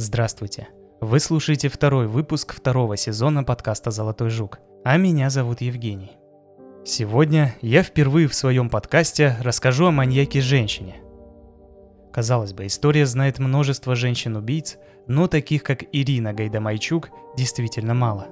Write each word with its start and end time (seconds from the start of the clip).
Здравствуйте. 0.00 0.68
Вы 1.00 1.18
слушаете 1.18 1.68
второй 1.68 2.06
выпуск 2.06 2.54
второго 2.54 2.96
сезона 2.96 3.42
подкаста 3.42 3.90
«Золотой 3.90 4.30
жук», 4.30 4.60
а 4.84 4.96
меня 4.96 5.28
зовут 5.28 5.60
Евгений. 5.60 6.12
Сегодня 6.84 7.56
я 7.62 7.82
впервые 7.82 8.28
в 8.28 8.34
своем 8.34 8.70
подкасте 8.70 9.36
расскажу 9.40 9.86
о 9.86 9.90
маньяке-женщине. 9.90 10.98
Казалось 12.12 12.52
бы, 12.52 12.66
история 12.66 13.06
знает 13.06 13.40
множество 13.40 13.96
женщин-убийц, 13.96 14.78
но 15.08 15.26
таких, 15.26 15.64
как 15.64 15.82
Ирина 15.90 16.32
Гайдамайчук, 16.32 17.10
действительно 17.36 17.94
мало. 17.94 18.28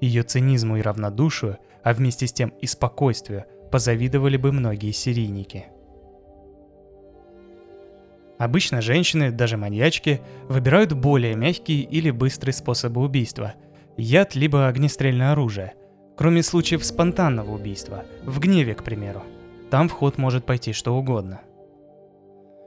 Ее 0.00 0.22
цинизму 0.22 0.76
и 0.76 0.82
равнодушию, 0.82 1.58
а 1.82 1.92
вместе 1.92 2.28
с 2.28 2.32
тем 2.32 2.50
и 2.50 2.66
спокойствию, 2.68 3.46
позавидовали 3.72 4.36
бы 4.36 4.52
многие 4.52 4.92
серийники– 4.92 5.66
Обычно 8.38 8.80
женщины, 8.80 9.32
даже 9.32 9.56
маньячки, 9.56 10.20
выбирают 10.48 10.92
более 10.92 11.34
мягкие 11.34 11.80
или 11.80 12.10
быстрые 12.10 12.54
способы 12.54 13.02
убийства. 13.02 13.54
Яд 13.96 14.36
либо 14.36 14.68
огнестрельное 14.68 15.32
оружие. 15.32 15.74
Кроме 16.16 16.42
случаев 16.42 16.84
спонтанного 16.84 17.52
убийства, 17.52 18.04
в 18.24 18.38
гневе, 18.38 18.74
к 18.74 18.84
примеру. 18.84 19.22
Там 19.70 19.88
в 19.88 19.92
ход 19.92 20.18
может 20.18 20.46
пойти 20.46 20.72
что 20.72 20.96
угодно. 20.96 21.40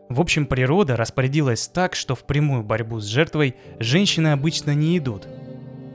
В 0.09 0.19
общем, 0.19 0.45
природа 0.45 0.97
распорядилась 0.97 1.67
так, 1.69 1.95
что 1.95 2.15
в 2.15 2.25
прямую 2.25 2.63
борьбу 2.63 2.99
с 2.99 3.05
жертвой 3.05 3.55
женщины 3.79 4.33
обычно 4.33 4.75
не 4.75 4.97
идут. 4.97 5.25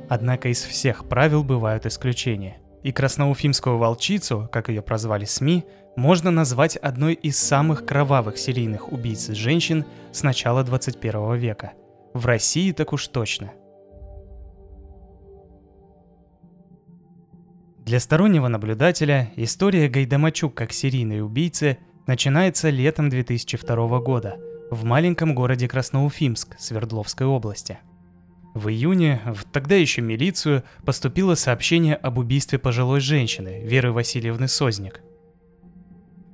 Однако 0.09 0.49
из 0.49 0.63
всех 0.63 1.07
правил 1.07 1.45
бывают 1.45 1.85
исключения– 1.85 2.57
и 2.87 2.93
красноуфимскую 2.93 3.79
волчицу, 3.79 4.49
как 4.53 4.69
ее 4.69 4.81
прозвали 4.81 5.25
СМИ, 5.25 5.65
можно 5.97 6.31
назвать 6.31 6.77
одной 6.77 7.15
из 7.15 7.37
самых 7.37 7.85
кровавых 7.85 8.39
серийных 8.39 8.93
убийц 8.93 9.27
женщин 9.31 9.85
с 10.13 10.23
начала 10.23 10.63
21 10.63 11.35
века. 11.35 11.73
В 12.15 12.27
России 12.27 12.71
так 12.71 12.93
уж 12.93 13.09
точно. 13.09 13.51
Для 17.85 17.99
стороннего 17.99 18.47
наблюдателя 18.47 19.33
история 19.35 19.89
Гайдамачук 19.89 20.55
как 20.55 20.73
серийной 20.73 21.23
убийцы 21.23 21.79
начинается 22.07 22.71
летом 22.71 23.09
2002 23.09 23.99
года 23.99 24.37
в 24.71 24.85
маленьком 24.85 25.35
городе 25.35 25.67
Красноуфимск 25.67 26.57
Свердловской 26.57 27.27
области– 27.27 27.81
в 28.57 28.71
июне 28.71 29.21
в 29.27 29.45
тогда 29.45 29.75
еще 29.75 30.01
милицию 30.01 30.65
поступило 30.85 31.35
сообщение 31.35 31.95
об 31.95 32.17
убийстве 32.17 32.59
пожилой 32.59 33.01
женщины 33.01 33.61
Веры 33.63 33.93
Васильевны 33.93 34.49
Созник. 34.49 35.03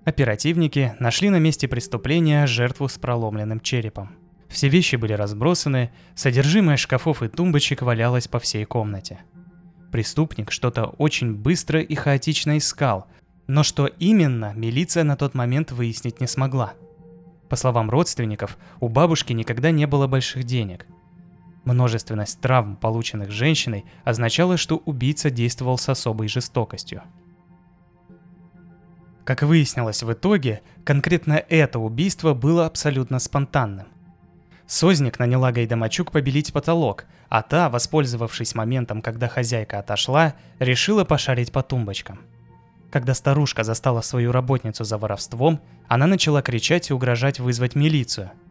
Оперативники 0.04 0.94
нашли 1.00 1.30
на 1.30 1.40
месте 1.40 1.66
преступления 1.66 2.46
жертву 2.46 2.88
с 2.88 2.96
проломленным 2.96 3.58
черепом. 3.58 4.12
Все 4.48 4.68
вещи 4.68 4.94
были 4.94 5.14
разбросаны, 5.14 5.90
содержимое 6.14 6.76
шкафов 6.76 7.24
и 7.24 7.28
тумбочек 7.28 7.82
валялось 7.82 8.28
по 8.28 8.38
всей 8.38 8.64
комнате. 8.66 9.18
Преступник 9.90 10.52
что-то 10.52 10.86
очень 10.86 11.34
быстро 11.34 11.80
и 11.80 11.94
хаотично 11.96 12.56
искал, 12.56 13.08
но 13.48 13.64
что 13.64 13.86
именно, 13.86 14.52
милиция 14.54 15.02
на 15.02 15.16
тот 15.16 15.34
момент 15.34 15.72
выяснить 15.72 16.20
не 16.20 16.28
смогла. 16.28 16.74
По 17.48 17.56
словам 17.56 17.90
родственников, 17.90 18.58
у 18.78 18.88
бабушки 18.88 19.32
никогда 19.32 19.72
не 19.72 19.86
было 19.88 20.06
больших 20.06 20.44
денег– 20.44 20.86
Множественность 21.64 22.40
травм, 22.40 22.76
полученных 22.76 23.30
женщиной, 23.30 23.84
означала, 24.04 24.56
что 24.56 24.78
убийца 24.84 25.30
действовал 25.30 25.78
с 25.78 25.88
особой 25.88 26.26
жестокостью. 26.26 27.02
Как 29.24 29.42
выяснилось 29.42 30.02
в 30.02 30.12
итоге, 30.12 30.62
конкретно 30.84 31.34
это 31.48 31.78
убийство 31.78 32.34
было 32.34 32.66
абсолютно 32.66 33.20
спонтанным. 33.20 33.86
Созник 34.66 35.20
наняла 35.20 35.52
Гайдамачук 35.52 36.10
побелить 36.10 36.52
потолок, 36.52 37.04
а 37.28 37.42
та, 37.42 37.68
воспользовавшись 37.68 38.56
моментом, 38.56 39.00
когда 39.00 39.28
хозяйка 39.28 39.78
отошла, 39.78 40.34
решила 40.58 41.04
пошарить 41.04 41.52
по 41.52 41.62
тумбочкам. 41.62 42.20
Когда 42.90 43.14
старушка 43.14 43.62
застала 43.62 44.00
свою 44.00 44.32
работницу 44.32 44.82
за 44.82 44.98
воровством, 44.98 45.60
она 45.86 46.06
начала 46.06 46.42
кричать 46.42 46.90
и 46.90 46.92
угрожать 46.92 47.38
вызвать 47.38 47.76
милицию– 47.76 48.32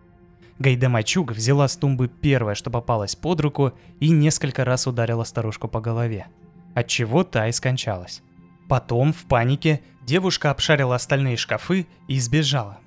Гайдамачук 0.59 1.31
взяла 1.31 1.67
с 1.67 1.75
тумбы 1.77 2.07
первое, 2.07 2.55
что 2.55 2.69
попалось 2.69 3.15
под 3.15 3.41
руку, 3.41 3.73
и 3.99 4.09
несколько 4.09 4.63
раз 4.65 4.87
ударила 4.87 5.23
старушку 5.23 5.67
по 5.67 5.81
голове, 5.81 6.27
отчего 6.75 7.23
та 7.23 7.47
и 7.47 7.51
скончалась. 7.51 8.21
Потом, 8.69 9.11
в 9.11 9.25
панике, 9.25 9.81
девушка 10.05 10.51
обшарила 10.51 10.95
остальные 10.95 11.37
шкафы 11.37 11.87
и 12.07 12.19
сбежала. 12.19 12.79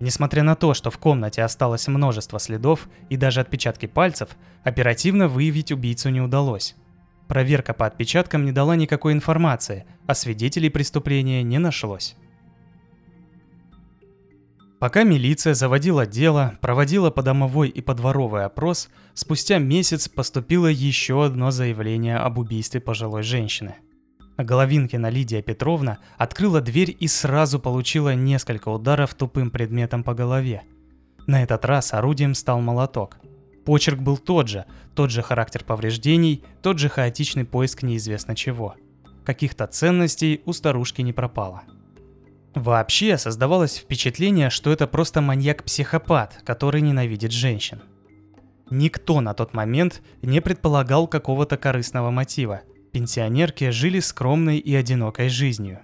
Несмотря 0.00 0.42
на 0.42 0.56
то, 0.56 0.72
что 0.72 0.90
в 0.90 0.96
комнате 0.96 1.42
осталось 1.42 1.86
множество 1.86 2.38
следов 2.38 2.88
и 3.10 3.18
даже 3.18 3.40
отпечатки 3.40 3.86
пальцев, 3.86 4.30
оперативно 4.64 5.28
выявить 5.28 5.72
убийцу 5.72 6.08
не 6.08 6.22
удалось. 6.22 6.74
Проверка 7.28 7.74
по 7.74 7.86
отпечаткам 7.86 8.46
не 8.46 8.50
дала 8.50 8.76
никакой 8.76 9.12
информации, 9.12 9.84
а 10.06 10.14
свидетелей 10.14 10.70
преступления 10.70 11.42
не 11.42 11.58
нашлось. 11.58 12.16
Пока 14.80 15.04
милиция 15.04 15.52
заводила 15.52 16.06
дело, 16.06 16.54
проводила 16.62 17.10
подомовой 17.10 17.68
и 17.68 17.82
подворовый 17.82 18.46
опрос, 18.46 18.88
спустя 19.12 19.58
месяц 19.58 20.08
поступило 20.08 20.68
еще 20.68 21.22
одно 21.22 21.50
заявление 21.50 22.16
об 22.16 22.38
убийстве 22.38 22.80
пожилой 22.80 23.22
женщины. 23.22 23.74
Головинкина 24.38 25.10
Лидия 25.10 25.42
Петровна 25.42 25.98
открыла 26.16 26.62
дверь 26.62 26.96
и 26.98 27.08
сразу 27.08 27.60
получила 27.60 28.14
несколько 28.14 28.70
ударов 28.70 29.12
тупым 29.12 29.50
предметом 29.50 30.02
по 30.02 30.14
голове. 30.14 30.62
На 31.26 31.42
этот 31.42 31.66
раз 31.66 31.92
орудием 31.92 32.34
стал 32.34 32.62
молоток. 32.62 33.18
Почерк 33.66 33.98
был 33.98 34.16
тот 34.16 34.48
же, 34.48 34.64
тот 34.94 35.10
же 35.10 35.20
характер 35.20 35.62
повреждений, 35.62 36.42
тот 36.62 36.78
же 36.78 36.88
хаотичный 36.88 37.44
поиск 37.44 37.82
неизвестно 37.82 38.34
чего. 38.34 38.76
Каких-то 39.26 39.66
ценностей 39.66 40.40
у 40.46 40.54
старушки 40.54 41.02
не 41.02 41.12
пропало. 41.12 41.64
Вообще 42.54 43.16
создавалось 43.16 43.76
впечатление, 43.76 44.50
что 44.50 44.72
это 44.72 44.86
просто 44.86 45.20
маньяк-психопат, 45.20 46.40
который 46.44 46.80
ненавидит 46.80 47.30
женщин. 47.30 47.82
Никто 48.70 49.20
на 49.20 49.34
тот 49.34 49.54
момент 49.54 50.02
не 50.22 50.40
предполагал 50.40 51.06
какого-то 51.06 51.56
корыстного 51.56 52.10
мотива. 52.10 52.62
Пенсионерки 52.92 53.70
жили 53.70 54.00
скромной 54.00 54.58
и 54.58 54.74
одинокой 54.74 55.28
жизнью. 55.28 55.80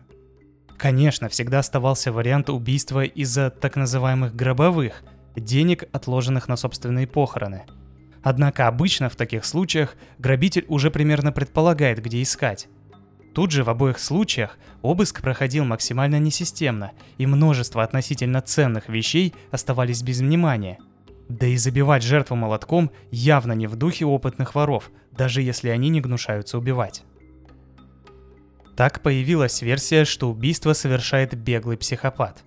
Конечно, 0.76 1.28
всегда 1.28 1.60
оставался 1.60 2.12
вариант 2.12 2.50
убийства 2.50 3.04
из-за 3.04 3.50
так 3.50 3.76
называемых 3.76 4.34
гробовых, 4.34 5.02
денег, 5.36 5.84
отложенных 5.92 6.48
на 6.48 6.56
собственные 6.56 7.06
похороны. 7.06 7.62
Однако 8.22 8.66
обычно 8.66 9.08
в 9.08 9.16
таких 9.16 9.44
случаях 9.44 9.94
грабитель 10.18 10.64
уже 10.68 10.90
примерно 10.90 11.30
предполагает, 11.30 12.02
где 12.02 12.20
искать. 12.22 12.68
Тут 13.36 13.50
же 13.50 13.64
в 13.64 13.68
обоих 13.68 13.98
случаях 13.98 14.56
обыск 14.80 15.20
проходил 15.20 15.66
максимально 15.66 16.18
несистемно, 16.18 16.92
и 17.18 17.26
множество 17.26 17.82
относительно 17.82 18.40
ценных 18.40 18.88
вещей 18.88 19.34
оставались 19.50 20.02
без 20.02 20.20
внимания. 20.20 20.78
Да 21.28 21.46
и 21.46 21.58
забивать 21.58 22.02
жертву 22.02 22.34
молотком 22.34 22.90
явно 23.10 23.52
не 23.52 23.66
в 23.66 23.76
духе 23.76 24.06
опытных 24.06 24.54
воров, 24.54 24.90
даже 25.12 25.42
если 25.42 25.68
они 25.68 25.90
не 25.90 26.00
гнушаются 26.00 26.56
убивать. 26.56 27.04
Так 28.74 29.02
появилась 29.02 29.60
версия, 29.60 30.06
что 30.06 30.30
убийство 30.30 30.72
совершает 30.72 31.34
беглый 31.34 31.76
психопат. 31.76 32.42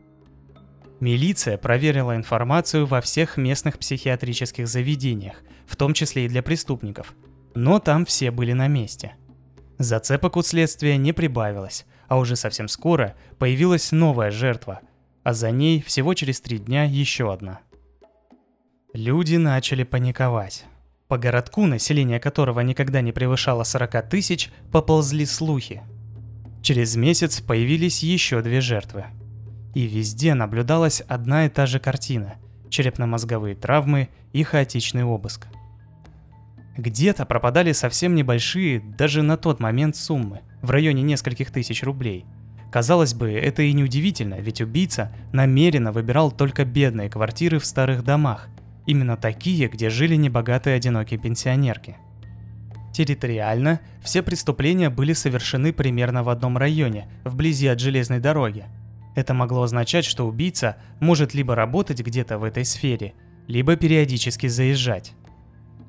Милиция 0.99 1.59
проверила 1.59 2.15
информацию 2.15 2.87
во 2.87 3.01
всех 3.01 3.37
местных 3.37 3.77
психиатрических 3.77 4.67
заведениях, 4.67 5.35
в 5.67 5.75
том 5.75 5.93
числе 5.93 6.25
и 6.25 6.29
для 6.29 6.41
преступников, 6.41 7.13
но 7.53 7.77
там 7.77 8.05
все 8.05 8.31
были 8.31 8.53
на 8.53 8.67
месте– 8.67 9.13
Зацепок 9.79 10.35
у 10.35 10.43
следствия 10.43 10.97
не 10.97 11.13
прибавилось, 11.13 11.85
а 12.09 12.17
уже 12.17 12.35
совсем 12.35 12.67
скоро 12.67 13.15
появилась 13.37 13.93
новая 13.93 14.29
жертва, 14.29 14.81
а 15.23 15.33
за 15.33 15.51
ней 15.51 15.81
всего 15.81 16.13
через 16.13 16.41
три 16.41 16.57
дня 16.57 16.83
еще 16.83 17.31
одна. 17.31 17.61
Люди 18.93 19.37
начали 19.37 19.83
паниковать. 19.83 20.65
По 21.07 21.17
городку, 21.17 21.65
население 21.65 22.19
которого 22.19 22.59
никогда 22.59 22.99
не 22.99 23.13
превышало 23.13 23.63
40 23.63 24.09
тысяч, 24.09 24.51
поползли 24.69 25.25
слухи. 25.25 25.81
Через 26.61 26.97
месяц 26.97 27.39
появились 27.39 28.03
еще 28.03 28.41
две 28.41 28.59
жертвы. 28.59 29.05
И 29.73 29.87
везде 29.87 30.33
наблюдалась 30.33 31.01
одна 31.07 31.45
и 31.45 31.49
та 31.49 31.65
же 31.65 31.79
картина– 31.79 32.35
черепно-мозговые 32.69 33.55
травмы 33.55 34.09
и 34.33 34.43
хаотичный 34.43 35.05
обыск– 35.05 35.47
где-то 36.79 37.25
пропадали 37.25 37.71
совсем 37.71 38.15
небольшие, 38.15 38.79
даже 38.79 39.21
на 39.21 39.37
тот 39.37 39.59
момент 39.59 39.95
суммы, 39.95 40.41
в 40.61 40.71
районе 40.71 41.01
нескольких 41.03 41.51
тысяч 41.51 41.83
рублей. 41.83 42.25
Казалось 42.71 43.13
бы, 43.13 43.31
это 43.31 43.63
и 43.63 43.73
не 43.73 43.83
удивительно, 43.83 44.35
ведь 44.35 44.61
убийца 44.61 45.11
намеренно 45.33 45.91
выбирал 45.91 46.31
только 46.31 46.65
бедные 46.65 47.09
квартиры 47.09 47.59
в 47.59 47.65
старых 47.65 48.03
домах, 48.03 48.47
именно 48.85 49.17
такие, 49.17 49.67
где 49.67 49.89
жили 49.89 50.15
небогатые 50.15 50.75
одинокие 50.75 51.19
пенсионерки. 51.19 51.97
Территориально 52.93 53.79
все 54.03 54.21
преступления 54.21 54.89
были 54.89 55.13
совершены 55.13 55.73
примерно 55.73 56.23
в 56.23 56.29
одном 56.29 56.57
районе, 56.57 57.07
вблизи 57.23 57.67
от 57.67 57.79
железной 57.79 58.19
дороги. 58.19 58.65
Это 59.15 59.33
могло 59.33 59.63
означать, 59.63 60.05
что 60.05 60.27
убийца 60.27 60.77
может 60.99 61.33
либо 61.33 61.55
работать 61.55 62.01
где-то 62.01 62.37
в 62.37 62.43
этой 62.43 62.65
сфере, 62.65 63.13
либо 63.47 63.75
периодически 63.75 64.47
заезжать. 64.47 65.13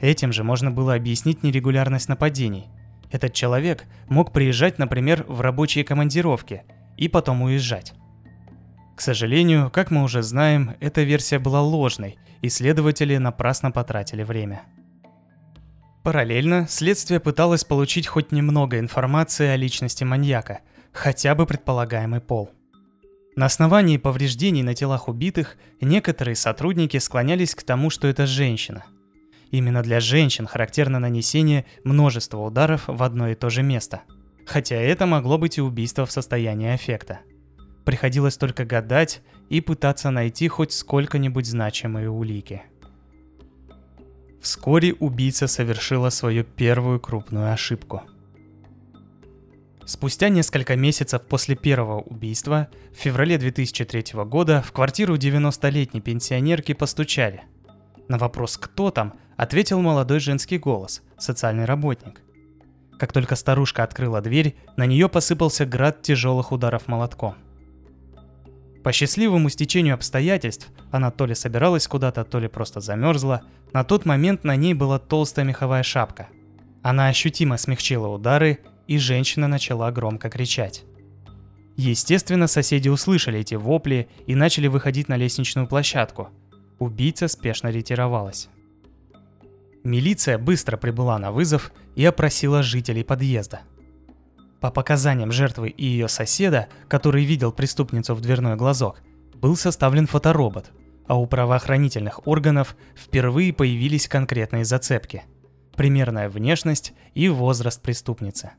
Этим 0.01 0.33
же 0.33 0.45
можно 0.45 0.71
было 0.71 0.95
объяснить 0.95 1.43
нерегулярность 1.43 2.09
нападений. 2.09 2.69
Этот 3.11 3.35
человек 3.35 3.85
мог 4.09 4.33
приезжать, 4.33 4.79
например, 4.79 5.25
в 5.29 5.41
рабочие 5.41 5.85
командировки 5.85 6.63
и 6.97 7.09
потом 7.09 7.43
уезжать. 7.43 7.93
К 8.97 9.01
сожалению, 9.01 9.71
как 9.71 9.91
мы 9.91 10.03
уже 10.03 10.23
знаем, 10.23 10.77
эта 10.81 11.03
версия 11.03 11.39
была 11.39 11.63
ложной, 11.63 12.19
и 12.43 12.49
следователи 12.49 13.17
напрасно 13.17 13.71
потратили 13.71 14.23
время. 14.23 14.63
Параллельно 16.03 16.67
следствие 16.69 17.21
пыталось 17.21 17.65
получить 17.65 18.07
хоть 18.07 18.33
немного 18.33 18.79
информации 18.79 19.49
о 19.49 19.57
личности 19.57 20.05
маньяка, 20.05 20.61
хотя 20.93 21.35
бы 21.35 21.47
предполагаемый 21.47 22.21
пол. 22.21 22.51
На 23.37 23.47
основании 23.47 23.97
повреждений 23.97 24.63
на 24.63 24.75
телах 24.75 25.09
убитых 25.09 25.57
некоторые 25.81 26.37
сотрудники 26.37 26.97
склонялись 26.99 27.55
к 27.55 27.63
тому, 27.63 27.91
что 27.91 28.09
это 28.09 28.27
женщина. 28.27 28.85
Именно 29.51 29.83
для 29.83 30.01
женщин 30.01 30.47
характерно 30.47 30.99
нанесение 30.99 31.65
множества 31.85 32.39
ударов 32.39 32.85
в 32.87 33.03
одно 33.03 33.29
и 33.29 33.35
то 33.35 33.51
же 33.51 33.63
место. 33.63 34.03
Хотя 34.47 34.77
это 34.77 35.07
могло 35.07 35.39
быть 35.39 35.59
и 35.59 35.61
убийство 35.61 36.07
в 36.07 36.13
состоянии 36.13 36.71
аффекта. 36.71 37.21
Приходилось 37.85 38.37
только 38.37 38.65
гадать 38.65 39.23
и 39.49 39.61
пытаться 39.61 40.11
найти 40.11 40.49
хоть 40.49 40.73
сколько-нибудь 40.73 41.47
значимые 41.47 42.09
улики. 42.11 42.63
Вскоре 44.41 44.95
убийца 44.95 45.47
совершила 45.49 46.09
свою 46.11 46.45
первую 46.45 47.01
крупную 47.01 47.53
ошибку. 47.53 48.03
Спустя 49.85 50.29
несколько 50.29 50.77
месяцев 50.77 51.23
после 51.27 51.57
первого 51.57 52.01
убийства, 52.01 52.69
в 52.93 52.97
феврале 52.97 53.39
2003 53.39 54.25
года, 54.25 54.63
в 54.63 54.71
квартиру 54.71 55.17
90-летней 55.17 56.01
пенсионерки 56.01 56.75
постучали. 56.75 57.43
На 58.11 58.19
вопрос 58.19 58.59
«Кто 58.59 58.91
там?» 58.91 59.15
ответил 59.39 59.81
молодой 59.81 60.21
женский 60.21 60.59
голос, 60.59 61.01
социальный 61.17 61.65
работник. 61.65 62.21
Как 62.99 63.13
только 63.13 63.37
старушка 63.37 63.85
открыла 63.85 64.21
дверь, 64.21 64.57
на 64.77 64.85
нее 64.85 65.09
посыпался 65.09 65.65
град 65.65 66.03
тяжелых 66.03 66.53
ударов 66.53 66.89
молотком– 66.89 67.37
по 68.83 68.93
счастливому 68.93 69.51
стечению 69.51 69.95
обстоятельств, 69.95 70.69
она 70.91 71.11
то 71.11 71.27
ли 71.27 71.35
собиралась 71.35 71.87
куда-то, 71.87 72.25
то 72.25 72.39
ли 72.39 72.49
просто 72.49 72.81
замерзла, 72.81 73.43
на 73.75 73.85
тот 73.85 74.07
момент 74.07 74.43
на 74.43 74.57
ней 74.57 74.73
была 74.73 74.99
толстая 74.99 75.45
меховая 75.45 75.83
шапка. 75.83 76.29
Она 76.83 77.09
ощутимо 77.09 77.59
смягчила 77.59 78.09
удары, 78.09 78.61
и 78.87 78.97
женщина 78.97 79.49
начала 79.49 79.93
громко 79.93 80.31
кричать. 80.31 80.85
Естественно, 81.77 82.47
соседи 82.47 82.89
услышали 82.89 83.41
эти 83.41 83.55
вопли 83.55 84.09
и 84.27 84.35
начали 84.35 84.67
выходить 84.67 85.09
на 85.09 85.17
лестничную 85.17 85.67
площадку. 85.67 86.31
Убийца 86.81 87.29
спешно 87.29 87.69
ретировалась. 87.69 88.49
Милиция 89.85 90.39
быстро 90.39 90.77
прибыла 90.77 91.17
на 91.21 91.31
вызов 91.31 91.71
и 91.95 92.05
опросила 92.05 92.65
жителей 92.65 93.05
подъезда– 93.05 93.61
по 94.61 94.71
показаниям 94.71 95.33
жертвы 95.33 95.71
и 95.71 95.87
ее 95.87 96.07
соседа, 96.09 96.69
который 96.87 97.25
видел 97.25 97.51
преступницу 97.51 98.15
в 98.15 98.21
дверной 98.21 98.57
глазок, 98.57 99.01
был 99.35 99.57
составлен 99.57 100.07
фоторобот, 100.07 100.71
а 101.07 101.19
у 101.19 101.27
правоохранительных 101.27 102.27
органов 102.27 102.77
впервые 102.95 103.55
появились 103.55 104.07
конкретные 104.07 104.67
зацепки– 104.67 105.25
примерная 105.77 106.29
внешность 106.29 106.93
и 107.15 107.31
возраст 107.31 107.81
преступницы. 107.81 108.51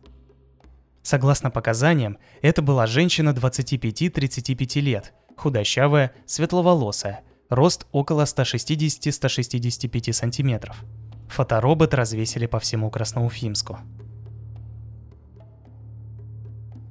Согласно 1.04 1.52
показаниям, 1.52 2.18
это 2.42 2.64
была 2.64 2.88
женщина 2.88 3.30
25-35 3.30 4.80
лет, 4.82 5.14
худощавая, 5.38 6.14
светловолосая, 6.26 7.22
рост 7.52 7.86
около 7.92 8.24
160-165 8.24 10.14
сантиметров. 10.14 10.84
Фоторобот 11.28 11.94
развесили 11.94 12.46
по 12.46 12.60
всему 12.60 12.90
Красноуфимску. 12.90 13.78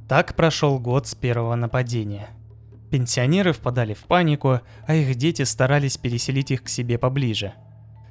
Так 0.06 0.36
прошел 0.36 0.78
год 0.78 1.06
с 1.06 1.14
первого 1.14 1.54
нападения. 1.54 2.28
Пенсионеры 2.90 3.52
впадали 3.52 3.94
в 3.94 4.02
панику, 4.04 4.60
а 4.86 4.94
их 4.94 5.14
дети 5.14 5.42
старались 5.42 5.96
переселить 5.96 6.50
их 6.50 6.64
к 6.64 6.68
себе 6.68 6.98
поближе. 6.98 7.54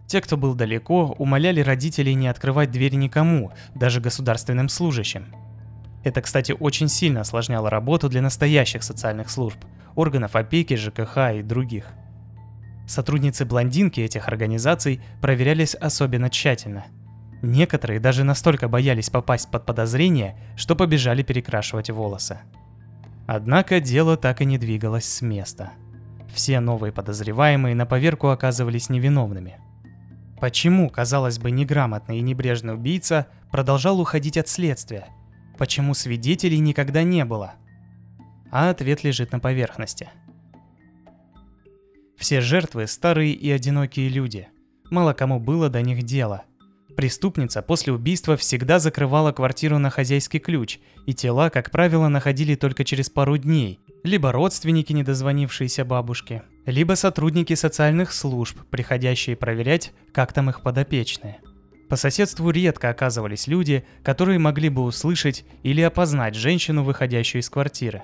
Те, 0.08 0.22
кто 0.22 0.36
был 0.36 0.56
далеко, 0.56 1.14
умоляли 1.20 1.62
родителей 1.62 2.16
не 2.16 2.28
открывать 2.30 2.72
дверь 2.72 2.96
никому, 2.96 3.52
даже 3.76 4.02
государственным 4.02 4.70
служащим. 4.70 5.28
Это, 6.04 6.22
кстати, 6.22 6.56
очень 6.58 6.88
сильно 6.88 7.22
осложняло 7.22 7.70
работу 7.70 8.10
для 8.10 8.22
настоящих 8.22 8.82
социальных 8.82 9.30
служб, 9.30 9.60
органов 9.96 10.36
опеки, 10.36 10.76
ЖКХ 10.76 11.36
и 11.36 11.44
других. 11.44 11.94
Сотрудницы-блондинки 12.90 14.02
этих 14.02 14.28
организаций 14.28 15.00
проверялись 15.22 15.76
особенно 15.76 16.30
тщательно– 16.30 16.86
Некоторые 17.42 18.00
даже 18.00 18.24
настолько 18.24 18.68
боялись 18.68 19.10
попасть 19.10 19.50
под 19.50 19.66
подозрение, 19.66 20.38
что 20.58 20.76
побежали 20.76 21.24
перекрашивать 21.24 21.90
волосы. 21.90 22.40
Однако 23.28 23.80
дело 23.80 24.18
так 24.18 24.42
и 24.42 24.46
не 24.46 24.58
двигалось 24.58 25.06
с 25.06 25.22
места. 25.22 25.72
Все 26.34 26.60
новые 26.60 26.92
подозреваемые 26.92 27.76
на 27.76 27.86
поверку 27.86 28.30
оказывались 28.30 28.90
невиновными. 28.90 29.58
Почему, 30.42 30.90
казалось 30.90 31.40
бы, 31.40 31.52
неграмотный 31.52 32.20
и 32.20 32.22
небрежный 32.22 32.74
убийца 32.74 33.28
продолжал 33.52 34.00
уходить 34.00 34.38
от 34.38 34.48
следствия? 34.48 35.08
Почему 35.58 35.94
свидетелей 35.94 36.60
никогда 36.60 37.04
не 37.04 37.24
было? 37.26 37.54
А 38.52 38.70
ответ 38.70 39.04
лежит 39.04 39.32
на 39.32 39.40
поверхности. 39.40 40.10
Все 42.20 42.42
жертвы– 42.42 42.86
старые 42.88 43.34
и 43.34 43.50
одинокие 43.50 44.10
люди. 44.10 44.48
Мало 44.92 45.14
кому 45.14 45.40
было 45.40 45.70
до 45.70 45.82
них 45.82 46.04
дело– 46.04 46.44
Преступница 47.00 47.62
после 47.62 47.94
убийства 47.94 48.36
всегда 48.36 48.78
закрывала 48.78 49.32
квартиру 49.32 49.78
на 49.78 49.90
хозяйский 49.90 50.40
ключ, 50.40 50.80
и 51.06 51.14
тела, 51.14 51.50
как 51.50 51.72
правило, 51.72 52.10
находили 52.10 52.56
только 52.56 52.84
через 52.84 53.10
пару 53.10 53.38
дней. 53.38 53.80
Либо 54.04 54.34
родственники, 54.34 54.92
недозвонившиеся 54.92 55.86
бабушке, 55.86 56.44
либо 56.66 56.96
сотрудники 56.96 57.54
социальных 57.54 58.12
служб, 58.12 58.60
приходящие 58.70 59.38
проверять, 59.38 59.94
как 60.14 60.34
там 60.34 60.50
их 60.50 60.62
подопечные. 60.62 61.40
По 61.88 61.96
соседству 61.96 62.50
редко 62.50 62.90
оказывались 62.90 63.48
люди, 63.48 63.86
которые 64.04 64.38
могли 64.38 64.68
бы 64.68 64.82
услышать 64.84 65.46
или 65.64 65.80
опознать 65.80 66.36
женщину, 66.36 66.84
выходящую 66.84 67.42
из 67.42 67.50
квартиры. 67.50 68.04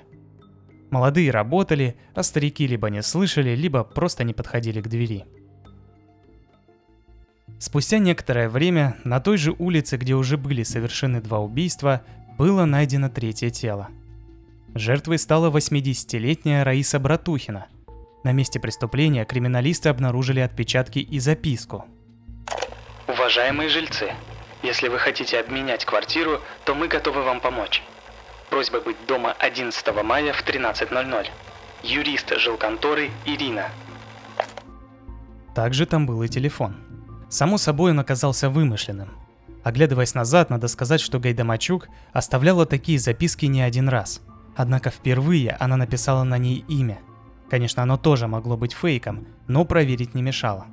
Молодые 0.90 1.30
работали, 1.30 1.96
а 2.14 2.22
старики 2.22 2.66
либо 2.66 2.88
не 2.90 3.02
слышали, 3.02 3.56
либо 3.56 3.84
просто 3.84 4.24
не 4.24 4.34
подходили 4.34 4.80
к 4.80 4.88
двери. 4.88 5.24
Спустя 7.58 7.98
некоторое 7.98 8.48
время 8.48 8.96
на 9.04 9.18
той 9.20 9.38
же 9.38 9.54
улице, 9.58 9.96
где 9.96 10.14
уже 10.14 10.36
были 10.36 10.62
совершены 10.62 11.20
два 11.20 11.40
убийства, 11.40 12.02
было 12.38 12.64
найдено 12.66 13.08
третье 13.08 13.50
тело. 13.50 13.88
Жертвой 14.74 15.18
стала 15.18 15.50
80-летняя 15.50 16.62
Раиса 16.62 16.98
Братухина. 16.98 17.66
На 18.24 18.32
месте 18.32 18.60
преступления 18.60 19.24
криминалисты 19.24 19.88
обнаружили 19.88 20.40
отпечатки 20.40 20.98
и 20.98 21.18
записку. 21.18 21.86
Уважаемые 23.08 23.70
жильцы, 23.70 24.12
если 24.62 24.88
вы 24.88 24.98
хотите 24.98 25.40
обменять 25.40 25.84
квартиру, 25.84 26.40
то 26.64 26.74
мы 26.74 26.88
готовы 26.88 27.22
вам 27.22 27.40
помочь. 27.40 27.82
Просьба 28.50 28.80
быть 28.80 28.96
дома 29.06 29.32
11 29.38 30.02
мая 30.02 30.32
в 30.32 30.44
13.00. 30.44 31.28
Юрист 31.82 32.32
жилконторы 32.38 33.10
Ирина. 33.24 33.68
Также 35.54 35.86
там 35.86 36.06
был 36.06 36.22
и 36.22 36.28
телефон– 36.28 36.76
Само 37.28 37.58
собой 37.58 37.90
он 37.90 38.00
оказался 38.00 38.48
вымышленным. 38.48 39.10
Оглядываясь 39.64 40.14
назад, 40.14 40.48
надо 40.48 40.68
сказать, 40.68 41.00
что 41.00 41.18
Гайдамачук 41.18 41.88
оставляла 42.12 42.66
такие 42.66 42.98
записки 43.00 43.46
не 43.46 43.62
один 43.62 43.88
раз. 43.88 44.20
Однако 44.54 44.90
впервые 44.90 45.56
она 45.58 45.76
написала 45.76 46.22
на 46.22 46.38
ней 46.38 46.64
имя. 46.68 47.00
Конечно, 47.50 47.82
оно 47.82 47.96
тоже 47.96 48.28
могло 48.28 48.56
быть 48.56 48.72
фейком, 48.72 49.26
но 49.48 49.64
проверить 49.64 50.14
не 50.14 50.22
мешало. 50.22 50.66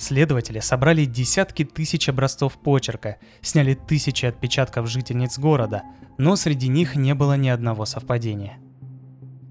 Следователи 0.00 0.58
собрали 0.58 1.04
десятки 1.04 1.64
тысяч 1.64 2.08
образцов 2.08 2.58
почерка, 2.58 3.18
сняли 3.42 3.74
тысячи 3.74 4.26
отпечатков 4.26 4.88
жительниц 4.88 5.38
города, 5.38 5.82
но 6.18 6.34
среди 6.34 6.66
них 6.66 6.96
не 6.96 7.14
было 7.14 7.36
ни 7.36 7.48
одного 7.48 7.84
совпадения– 7.84 8.58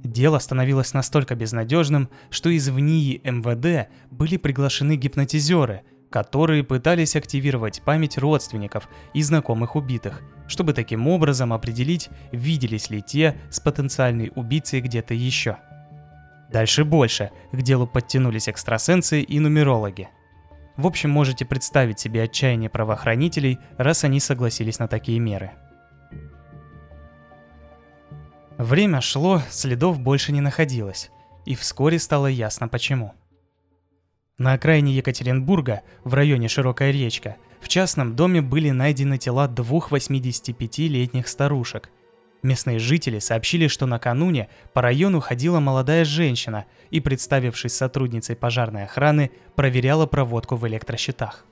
Дело 0.04 0.40
становилось 0.40 0.94
настолько 0.94 1.36
безнадежным, 1.36 2.10
что 2.32 2.50
из 2.50 2.68
ВНИИ 2.68 3.22
МВД 3.24 3.90
были 4.10 4.38
приглашены 4.38 4.96
гипнотизеры, 4.96 5.84
которые 6.10 6.64
пытались 6.64 7.16
активировать 7.16 7.84
память 7.84 8.18
родственников 8.18 8.90
и 9.14 9.22
знакомых 9.22 9.76
убитых, 9.76 10.24
чтобы 10.48 10.74
таким 10.74 11.08
образом 11.08 11.54
определить, 11.54 12.10
виделись 12.32 12.90
ли 12.90 13.04
те 13.04 13.36
с 13.52 13.60
потенциальной 13.60 14.32
убийцей 14.34 14.82
где-то 14.82 15.14
еще. 15.14 15.58
Дальше 16.52 16.86
больше, 16.86 17.30
к 17.52 17.62
делу 17.62 17.86
подтянулись 17.86 18.50
экстрасенсы 18.50 19.22
и 19.22 19.40
нумерологи. 19.40 20.10
В 20.80 20.88
общем, 20.88 21.10
можете 21.10 21.44
представить 21.44 22.00
себе 22.00 22.24
отчаяние 22.24 22.70
правоохранителей, 22.70 23.60
раз 23.78 24.06
они 24.06 24.22
согласились 24.22 24.80
на 24.80 24.88
такие 24.88 25.20
меры. 25.20 25.52
Время 28.58 29.02
шло, 29.02 29.42
следов 29.50 30.00
больше 30.00 30.32
не 30.32 30.40
находилось, 30.40 31.12
и 31.46 31.56
вскоре 31.56 32.00
стало 32.00 32.28
ясно 32.28 32.70
почему. 32.70 33.12
На 34.38 34.54
окраине 34.54 34.94
Екатеринбурга, 34.94 35.82
в 36.06 36.14
районе 36.14 36.48
Широкая 36.48 36.92
речка, 36.92 37.36
в 37.60 37.68
частном 37.68 38.16
доме 38.16 38.42
были 38.42 38.70
найдены 38.70 39.18
тела 39.18 39.50
двух 39.50 39.92
85-летних 39.92 41.28
старушек. 41.28 41.90
Местные 42.42 42.80
жители 42.80 43.20
сообщили, 43.20 43.68
что 43.68 43.86
накануне 43.86 44.48
по 44.74 44.82
району 44.82 45.20
ходила 45.20 45.60
молодая 45.60 46.06
женщина 46.06 46.66
и, 46.90 47.00
представившись 47.00 47.74
сотрудницей 47.74 48.36
пожарной 48.36 48.86
охраны, 48.86 49.32
проверяла 49.56 50.06
проводку 50.06 50.56
в 50.56 50.68
электрощитах. 50.68 51.46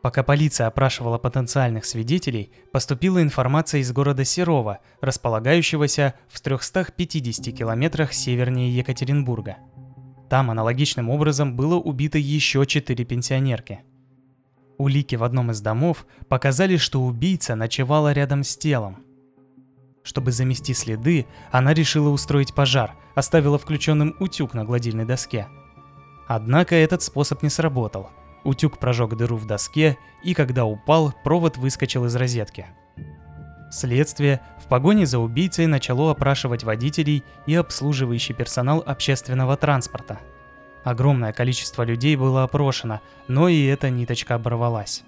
Пока 0.00 0.22
полиция 0.22 0.66
опрашивала 0.66 1.18
потенциальных 1.18 1.86
свидетелей, 1.86 2.52
поступила 2.72 3.22
информация 3.22 3.80
из 3.80 3.90
города 3.90 4.24
Серова, 4.24 4.80
располагающегося 5.00 6.14
в 6.28 6.40
350 6.40 7.56
километрах 7.56 8.12
севернее 8.12 8.76
Екатеринбурга– 8.76 9.56
там 10.28 10.50
аналогичным 10.50 11.10
образом 11.10 11.54
было 11.54 11.76
убито 11.76 12.18
еще 12.18 12.66
четыре 12.66 13.04
пенсионерки. 13.04 13.82
Улики 14.78 15.14
в 15.14 15.22
одном 15.22 15.52
из 15.52 15.60
домов 15.60 16.06
показали, 16.28 16.76
что 16.76 17.02
убийца 17.02 17.54
ночевала 17.54 18.12
рядом 18.12 18.42
с 18.42 18.56
телом. 18.56 19.04
Чтобы 20.04 20.32
замести 20.32 20.74
следы, 20.74 21.26
она 21.50 21.72
решила 21.72 22.10
устроить 22.10 22.54
пожар, 22.54 22.94
оставила 23.14 23.58
включенным 23.58 24.14
утюг 24.20 24.52
на 24.52 24.64
гладильной 24.64 25.06
доске. 25.06 25.48
Однако 26.28 26.74
этот 26.74 27.02
способ 27.02 27.42
не 27.42 27.48
сработал. 27.48 28.10
Утюг 28.44 28.78
прожег 28.78 29.16
дыру 29.16 29.36
в 29.36 29.46
доске, 29.46 29.96
и 30.22 30.34
когда 30.34 30.66
упал, 30.66 31.14
провод 31.24 31.56
выскочил 31.56 32.04
из 32.04 32.14
розетки. 32.14 32.66
Следствие 33.70 34.42
в 34.62 34.68
погоне 34.68 35.06
за 35.06 35.18
убийцей 35.18 35.66
начало 35.66 36.10
опрашивать 36.10 36.64
водителей 36.64 37.24
и 37.46 37.54
обслуживающий 37.54 38.34
персонал 38.34 38.82
общественного 38.86 39.56
транспорта. 39.56 40.20
Огромное 40.84 41.32
количество 41.32 41.82
людей 41.82 42.14
было 42.16 42.42
опрошено, 42.44 43.00
но 43.26 43.48
и 43.48 43.64
эта 43.64 43.88
ниточка 43.88 44.34
оборвалась. 44.34 45.02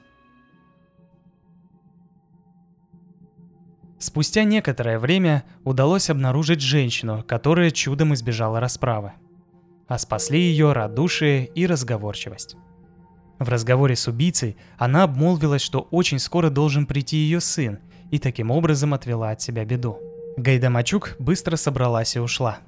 Спустя 3.99 4.45
некоторое 4.45 4.99
время 4.99 5.45
удалось 5.65 6.11
обнаружить 6.11 6.61
женщину, 6.61 7.25
которая 7.27 7.71
чудом 7.71 8.13
избежала 8.15 8.61
расправы. 8.61 9.13
А 9.89 9.99
спасли 9.99 10.41
ее 10.41 10.73
радушие 10.73 11.47
и 11.47 11.67
разговорчивость. 11.67 12.57
В 13.39 13.49
разговоре 13.49 13.97
с 13.97 14.09
убийцей 14.09 14.57
она 14.79 15.05
обмолвилась, 15.05 15.63
что 15.63 15.89
очень 15.91 16.19
скоро 16.19 16.51
должен 16.51 16.87
прийти 16.87 17.17
ее 17.17 17.41
сын, 17.41 17.79
и 18.11 18.19
таким 18.19 18.51
образом 18.51 18.95
отвела 18.95 19.31
от 19.31 19.41
себя 19.41 19.65
беду. 19.65 19.99
Гайдамачук 20.37 21.17
быстро 21.19 21.57
собралась 21.57 22.17
и 22.17 22.21
ушла. 22.21 22.59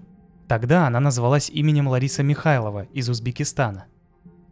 Тогда 0.46 0.86
она 0.86 1.00
назвалась 1.00 1.50
именем 1.50 1.88
Лариса 1.88 2.22
Михайлова 2.22 2.86
из 2.94 3.08
Узбекистана. 3.08 3.86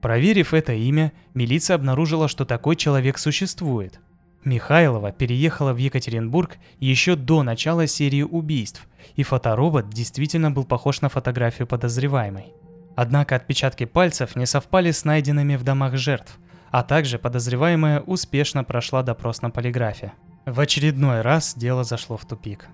Проверив 0.02 0.52
это 0.52 0.74
имя, 0.74 1.12
милиция 1.32 1.74
обнаружила, 1.74 2.28
что 2.28 2.44
такой 2.44 2.76
человек 2.76 3.16
существует. 3.18 4.00
Михайлова 4.46 5.10
переехала 5.10 5.72
в 5.72 5.76
Екатеринбург 5.76 6.58
еще 6.78 7.16
до 7.16 7.42
начала 7.42 7.88
серии 7.88 8.22
убийств, 8.22 8.86
и 9.16 9.24
фоторобот 9.24 9.90
действительно 9.90 10.52
был 10.52 10.64
похож 10.64 11.00
на 11.00 11.08
фотографию 11.08 11.66
подозреваемой. 11.66 12.54
Однако 12.94 13.34
отпечатки 13.34 13.86
пальцев 13.86 14.36
не 14.36 14.46
совпали 14.46 14.92
с 14.92 15.04
найденными 15.04 15.56
в 15.56 15.64
домах 15.64 15.96
жертв, 15.96 16.38
а 16.70 16.84
также 16.84 17.18
подозреваемая 17.18 18.00
успешно 18.00 18.62
прошла 18.62 19.02
допрос 19.02 19.42
на 19.42 19.50
полиграфе. 19.50 20.12
В 20.46 20.60
очередной 20.60 21.22
раз 21.22 21.56
дело 21.56 21.82
зашло 21.82 22.16
в 22.16 22.24
тупик. 22.24 22.68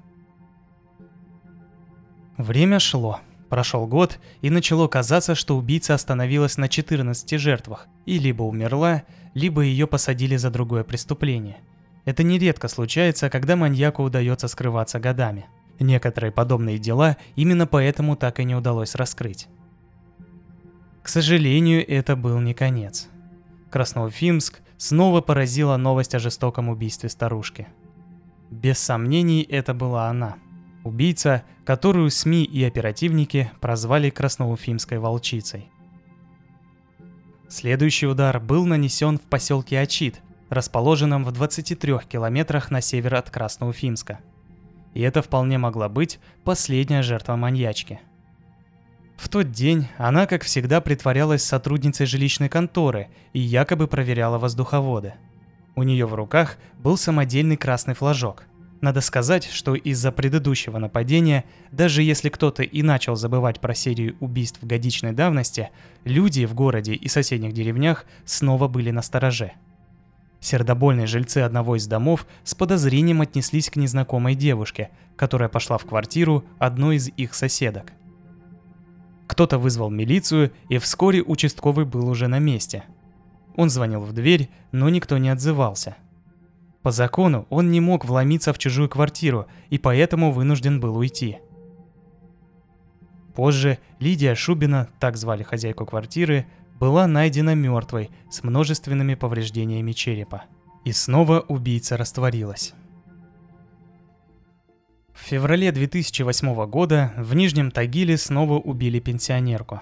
Время 2.36 2.80
шло. 2.80 3.20
Прошел 3.52 3.86
год, 3.86 4.18
и 4.40 4.48
начало 4.48 4.88
казаться, 4.88 5.34
что 5.34 5.58
убийца 5.58 5.92
остановилась 5.92 6.56
на 6.56 6.70
14 6.70 7.38
жертвах 7.38 7.86
и 8.06 8.18
либо 8.18 8.44
умерла, 8.44 9.02
либо 9.34 9.60
ее 9.60 9.86
посадили 9.86 10.36
за 10.36 10.48
другое 10.50 10.84
преступление. 10.84 11.58
Это 12.06 12.22
нередко 12.22 12.68
случается, 12.68 13.28
когда 13.28 13.54
маньяку 13.54 14.04
удается 14.04 14.48
скрываться 14.48 15.00
годами. 15.00 15.44
Некоторые 15.78 16.32
подобные 16.32 16.78
дела 16.78 17.18
именно 17.36 17.66
поэтому 17.66 18.16
так 18.16 18.40
и 18.40 18.44
не 18.44 18.54
удалось 18.54 18.94
раскрыть. 18.94 19.48
К 21.02 21.08
сожалению, 21.08 21.86
это 21.86 22.16
был 22.16 22.40
не 22.40 22.54
конец. 22.54 23.10
Красноуфимск 23.70 24.62
снова 24.78 25.20
поразила 25.20 25.76
новость 25.76 26.14
о 26.14 26.20
жестоком 26.20 26.70
убийстве 26.70 27.10
старушки. 27.10 27.68
Без 28.50 28.78
сомнений, 28.78 29.42
это 29.42 29.74
была 29.74 30.08
она. 30.08 30.36
Убийца, 30.84 31.42
которую 31.64 32.10
СМИ 32.10 32.44
и 32.44 32.64
оперативники 32.64 33.50
прозвали 33.60 34.10
Красноуфимской 34.10 34.98
волчицей. 34.98 35.70
Следующий 37.48 38.06
удар 38.06 38.40
был 38.40 38.64
нанесен 38.66 39.18
в 39.18 39.22
поселке 39.22 39.78
Ачит, 39.78 40.20
расположенном 40.48 41.24
в 41.24 41.32
23 41.32 41.98
километрах 42.08 42.70
на 42.70 42.80
север 42.80 43.14
от 43.14 43.30
Красноуфимска. 43.30 44.20
И 44.94 45.00
это 45.00 45.22
вполне 45.22 45.58
могла 45.58 45.88
быть 45.88 46.18
последняя 46.44 47.02
жертва 47.02 47.36
маньячки– 47.36 48.00
в 49.22 49.28
тот 49.28 49.52
день 49.52 49.86
она, 49.98 50.26
как 50.26 50.42
всегда, 50.42 50.80
притворялась 50.80 51.44
сотрудницей 51.44 52.06
жилищной 52.06 52.48
конторы 52.48 53.06
и 53.32 53.38
якобы 53.38 53.86
проверяла 53.86 54.36
воздуховоды. 54.36 55.14
У 55.76 55.84
нее 55.84 56.06
в 56.06 56.14
руках 56.14 56.58
был 56.78 56.96
самодельный 56.96 57.56
красный 57.56 57.94
флажок. 57.94 58.42
Надо 58.82 59.00
сказать, 59.00 59.44
что 59.44 59.76
из-за 59.76 60.10
предыдущего 60.10 60.76
нападения, 60.76 61.44
даже 61.70 62.02
если 62.02 62.28
кто-то 62.28 62.64
и 62.64 62.82
начал 62.82 63.14
забывать 63.14 63.60
про 63.60 63.76
серию 63.76 64.16
убийств 64.18 64.58
годичной 64.60 65.12
давности, 65.12 65.70
люди 66.02 66.44
в 66.46 66.54
городе 66.54 66.92
и 66.92 67.06
соседних 67.06 67.52
деревнях 67.52 68.04
снова 68.24 68.66
были 68.66 68.90
на 68.90 69.00
стороже. 69.00 69.52
Сердобольные 70.40 71.06
жильцы 71.06 71.38
одного 71.38 71.76
из 71.76 71.86
домов 71.86 72.26
с 72.42 72.56
подозрением 72.56 73.20
отнеслись 73.20 73.70
к 73.70 73.76
незнакомой 73.76 74.34
девушке, 74.34 74.90
которая 75.14 75.48
пошла 75.48 75.78
в 75.78 75.84
квартиру 75.84 76.44
одной 76.58 76.96
из 76.96 77.08
их 77.16 77.34
соседок. 77.34 77.92
Кто-то 79.28 79.58
вызвал 79.58 79.90
милицию, 79.90 80.50
и 80.68 80.78
вскоре 80.78 81.22
участковый 81.22 81.84
был 81.84 82.08
уже 82.08 82.26
на 82.26 82.40
месте. 82.40 82.82
Он 83.54 83.70
звонил 83.70 84.00
в 84.00 84.12
дверь, 84.12 84.50
но 84.72 84.88
никто 84.88 85.18
не 85.18 85.28
отзывался. 85.28 85.96
По 86.82 86.90
закону 86.90 87.46
он 87.48 87.70
не 87.70 87.80
мог 87.80 88.04
вломиться 88.04 88.52
в 88.52 88.58
чужую 88.58 88.88
квартиру 88.88 89.46
и 89.70 89.78
поэтому 89.78 90.32
вынужден 90.32 90.80
был 90.80 90.96
уйти. 90.96 91.38
Позже 93.34 93.78
Лидия 93.98 94.34
Шубина, 94.34 94.88
так 94.98 95.16
звали 95.16 95.42
хозяйку 95.42 95.86
квартиры, 95.86 96.46
была 96.78 97.06
найдена 97.06 97.54
мертвой 97.54 98.10
с 98.30 98.42
множественными 98.42 99.14
повреждениями 99.14 99.92
черепа. 99.92 100.44
И 100.84 100.92
снова 100.92 101.40
убийца 101.40 101.96
растворилась. 101.96 102.74
В 105.14 105.20
феврале 105.20 105.70
2008 105.70 106.66
года 106.66 107.12
в 107.16 107.34
Нижнем 107.36 107.70
Тагиле 107.70 108.18
снова 108.18 108.54
убили 108.54 108.98
пенсионерку. 108.98 109.80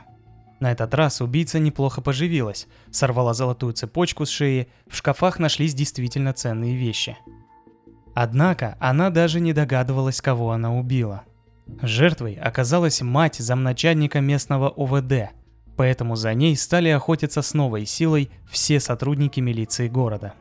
На 0.60 0.72
этот 0.72 0.94
раз 0.94 1.22
убийца 1.22 1.58
неплохо 1.58 2.02
поживилась, 2.02 2.68
сорвала 2.90 3.32
золотую 3.32 3.72
цепочку 3.72 4.26
с 4.26 4.28
шеи, 4.28 4.68
в 4.88 4.94
шкафах 4.94 5.38
нашлись 5.38 5.74
действительно 5.74 6.34
ценные 6.34 6.76
вещи. 6.76 7.16
Однако 8.14 8.76
она 8.78 9.08
даже 9.08 9.40
не 9.40 9.54
догадывалась, 9.54 10.20
кого 10.20 10.50
она 10.52 10.74
убила. 10.74 11.22
Жертвой 11.80 12.34
оказалась 12.34 13.00
мать 13.00 13.36
замначальника 13.36 14.20
местного 14.20 14.68
ОВД, 14.68 15.30
поэтому 15.76 16.14
за 16.16 16.34
ней 16.34 16.54
стали 16.56 16.90
охотиться 16.90 17.40
с 17.40 17.54
новой 17.54 17.86
силой 17.86 18.30
все 18.50 18.80
сотрудники 18.80 19.40
милиции 19.40 19.88
города. 19.88 20.34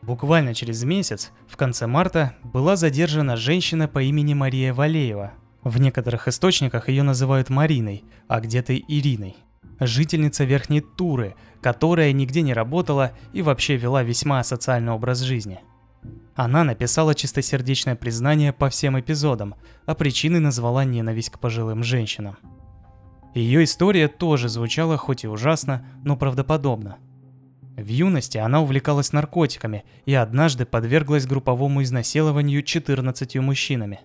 Буквально 0.00 0.54
через 0.54 0.84
месяц, 0.84 1.32
в 1.46 1.56
конце 1.56 1.86
марта, 1.86 2.34
была 2.42 2.76
задержана 2.76 3.36
женщина 3.36 3.88
по 3.88 4.02
имени 4.02 4.34
Мария 4.34 4.72
Валеева. 4.72 5.32
В 5.66 5.80
некоторых 5.80 6.28
источниках 6.28 6.88
ее 6.88 7.02
называют 7.02 7.50
Мариной, 7.50 8.04
а 8.28 8.38
где-то 8.38 8.72
Ириной. 8.76 9.34
Жительница 9.80 10.44
Верхней 10.44 10.80
Туры, 10.80 11.34
которая 11.60 12.12
нигде 12.12 12.42
не 12.42 12.54
работала 12.54 13.10
и 13.32 13.42
вообще 13.42 13.74
вела 13.74 14.04
весьма 14.04 14.38
асоциальный 14.38 14.92
образ 14.92 15.22
жизни. 15.22 15.58
Она 16.36 16.62
написала 16.62 17.16
чистосердечное 17.16 17.96
признание 17.96 18.52
по 18.52 18.68
всем 18.68 19.00
эпизодам, 19.00 19.56
а 19.86 19.96
причиной 19.96 20.38
назвала 20.38 20.84
ненависть 20.84 21.30
к 21.30 21.40
пожилым 21.40 21.82
женщинам. 21.82 22.38
Ее 23.34 23.64
история 23.64 24.06
тоже 24.06 24.48
звучала 24.48 24.96
хоть 24.96 25.24
и 25.24 25.26
ужасно, 25.26 25.84
но 26.04 26.16
правдоподобно– 26.16 26.98
в 27.76 27.88
юности 27.88 28.38
она 28.38 28.62
увлекалась 28.62 29.12
наркотиками 29.12 29.84
и 30.06 30.14
однажды 30.14 30.64
подверглась 30.64 31.26
групповому 31.26 31.82
изнасилованию 31.82 32.62
14 32.62 33.36
мужчинами. 33.36 34.00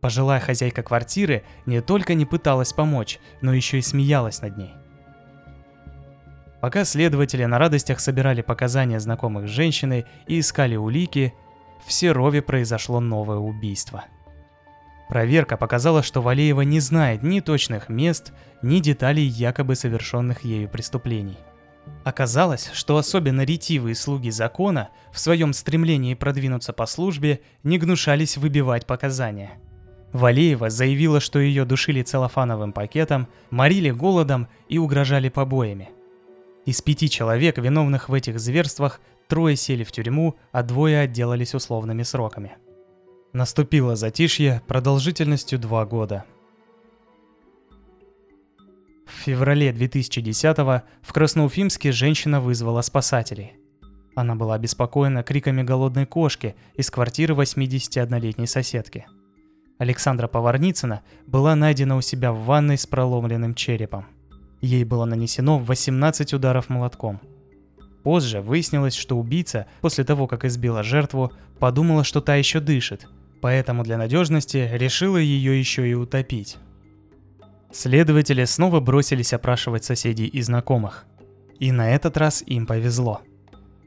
Пожилая 0.00 0.40
хозяйка 0.40 0.82
квартиры 0.82 1.44
не 1.66 1.80
только 1.80 2.14
не 2.14 2.24
пыталась 2.24 2.72
помочь, 2.72 3.18
но 3.42 3.52
еще 3.52 3.78
и 3.78 3.82
смеялась 3.82 4.40
над 4.40 4.56
ней. 4.56 4.74
Пока 6.60 6.84
следователи 6.84 7.44
на 7.44 7.58
радостях 7.58 8.00
собирали 8.00 8.42
показания 8.42 9.00
знакомых 9.00 9.48
женщины 9.48 10.04
и 10.26 10.40
искали 10.40 10.76
улики, 10.76 11.34
в 11.86 11.92
Серове 11.92 12.42
произошло 12.42 13.00
новое 13.00 13.38
убийство. 13.38 14.04
Проверка 15.08 15.56
показала, 15.56 16.02
что 16.02 16.22
Валеева 16.22 16.60
не 16.60 16.78
знает 16.78 17.22
ни 17.22 17.40
точных 17.40 17.88
мест, 17.88 18.32
ни 18.62 18.78
деталей 18.78 19.26
якобы 19.26 19.74
совершенных 19.74 20.44
ею 20.44 20.68
преступлений. 20.68 21.38
Оказалось, 22.04 22.70
что 22.72 22.96
особенно 22.96 23.42
ретивые 23.42 23.94
слуги 23.94 24.30
закона 24.30 24.90
в 25.12 25.18
своем 25.18 25.52
стремлении 25.52 26.14
продвинуться 26.14 26.72
по 26.72 26.86
службе 26.86 27.40
не 27.64 27.78
гнушались 27.78 28.36
выбивать 28.36 28.86
показания. 28.86 29.50
Валеева 30.12 30.70
заявила, 30.70 31.20
что 31.20 31.38
ее 31.38 31.64
душили 31.64 32.02
целлофановым 32.02 32.72
пакетом, 32.72 33.28
морили 33.50 33.90
голодом 33.90 34.48
и 34.68 34.78
угрожали 34.78 35.28
побоями. 35.28 35.90
Из 36.66 36.82
пяти 36.82 37.08
человек, 37.08 37.58
виновных 37.58 38.08
в 38.08 38.14
этих 38.14 38.40
зверствах, 38.40 39.00
трое 39.28 39.56
сели 39.56 39.84
в 39.84 39.92
тюрьму, 39.92 40.36
а 40.52 40.62
двое 40.62 41.00
отделались 41.00 41.54
условными 41.54 42.02
сроками. 42.02 42.56
Наступило 43.32 43.94
затишье 43.94 44.62
продолжительностью 44.66 45.58
два 45.58 45.86
года. 45.86 46.24
В 49.06 49.22
феврале 49.22 49.70
2010-го 49.70 50.82
в 51.02 51.12
Красноуфимске 51.12 51.92
женщина 51.92 52.40
вызвала 52.40 52.80
спасателей. 52.82 53.52
Она 54.16 54.34
была 54.34 54.54
обеспокоена 54.54 55.22
криками 55.22 55.62
голодной 55.62 56.06
кошки 56.06 56.56
из 56.74 56.90
квартиры 56.90 57.34
81-летней 57.34 58.46
соседки. 58.46 59.06
Александра 59.80 60.28
Поварницына 60.28 61.00
была 61.26 61.56
найдена 61.56 61.96
у 61.96 62.00
себя 62.00 62.32
в 62.32 62.44
ванной 62.44 62.78
с 62.78 62.86
проломленным 62.86 63.56
черепом. 63.56 64.06
Ей 64.60 64.84
было 64.84 65.06
нанесено 65.06 65.58
18 65.58 66.34
ударов 66.34 66.68
молотком. 66.68 67.20
Позже 68.04 68.40
выяснилось, 68.40 68.94
что 68.94 69.18
убийца, 69.18 69.66
после 69.80 70.04
того, 70.04 70.28
как 70.28 70.44
избила 70.44 70.84
жертву, 70.84 71.32
подумала, 71.58 72.04
что 72.04 72.20
та 72.20 72.36
еще 72.36 72.60
дышит– 72.60 73.08
поэтому 73.40 73.82
для 73.82 73.96
надежности 73.96 74.68
решила 74.72 75.16
ее 75.16 75.58
еще 75.58 75.88
и 75.88 75.94
утопить. 75.94 76.58
Следователи 77.72 78.44
снова 78.44 78.80
бросились 78.80 79.32
опрашивать 79.32 79.84
соседей 79.84 80.26
и 80.26 80.42
знакомых. 80.42 81.06
И 81.58 81.72
на 81.72 81.90
этот 81.94 82.16
раз 82.16 82.42
им 82.46 82.66
повезло. 82.66 83.20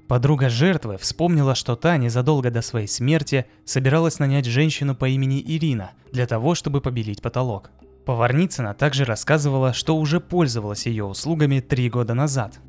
Подруга 0.07 0.49
жертвы 0.49 0.97
вспомнила, 0.97 1.55
что 1.55 1.75
та 1.75 1.97
незадолго 1.97 2.51
до 2.51 2.61
своей 2.61 2.87
смерти 2.87 3.45
собиралась 3.65 4.19
нанять 4.19 4.45
женщину 4.45 4.95
по 4.95 5.07
имени 5.07 5.41
Ирина 5.41 5.91
для 6.11 6.27
того, 6.27 6.55
чтобы 6.55 6.81
побелить 6.81 7.21
потолок. 7.21 7.71
Поварницына 8.05 8.73
также 8.73 9.05
рассказывала, 9.05 9.73
что 9.73 9.95
уже 9.95 10.19
пользовалась 10.19 10.85
ее 10.85 11.05
услугами 11.05 11.61
три 11.61 11.89
года 11.89 12.13
назад. 12.13 12.59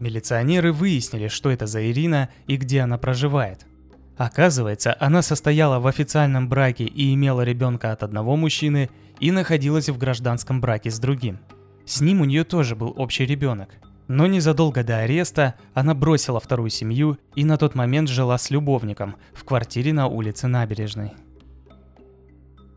Милиционеры 0.00 0.72
выяснили, 0.72 1.28
что 1.28 1.50
это 1.50 1.66
за 1.66 1.88
Ирина 1.90 2.30
и 2.46 2.56
где 2.56 2.80
она 2.80 2.98
проживает– 2.98 3.66
Оказывается, 4.16 4.96
она 5.00 5.22
состояла 5.22 5.80
в 5.80 5.86
официальном 5.86 6.48
браке 6.48 6.84
и 6.84 7.12
имела 7.14 7.42
ребенка 7.42 7.92
от 7.92 8.02
одного 8.02 8.36
мужчины 8.36 8.90
и 9.18 9.30
находилась 9.30 9.88
в 9.88 9.98
гражданском 9.98 10.60
браке 10.60 10.90
с 10.90 10.98
другим. 10.98 11.40
С 11.84 12.00
ним 12.00 12.20
у 12.20 12.24
нее 12.24 12.44
тоже 12.44 12.76
был 12.76 12.94
общий 12.96 13.26
ребенок. 13.26 13.70
Но 14.06 14.26
незадолго 14.26 14.84
до 14.84 14.98
ареста 14.98 15.54
она 15.72 15.94
бросила 15.94 16.40
вторую 16.40 16.70
семью 16.70 17.18
и 17.34 17.44
на 17.44 17.56
тот 17.56 17.74
момент 17.74 18.08
жила 18.08 18.36
с 18.36 18.50
любовником 18.50 19.16
в 19.32 19.44
квартире 19.44 19.92
на 19.92 20.06
улице 20.06 20.46
Набережной. 20.46 21.12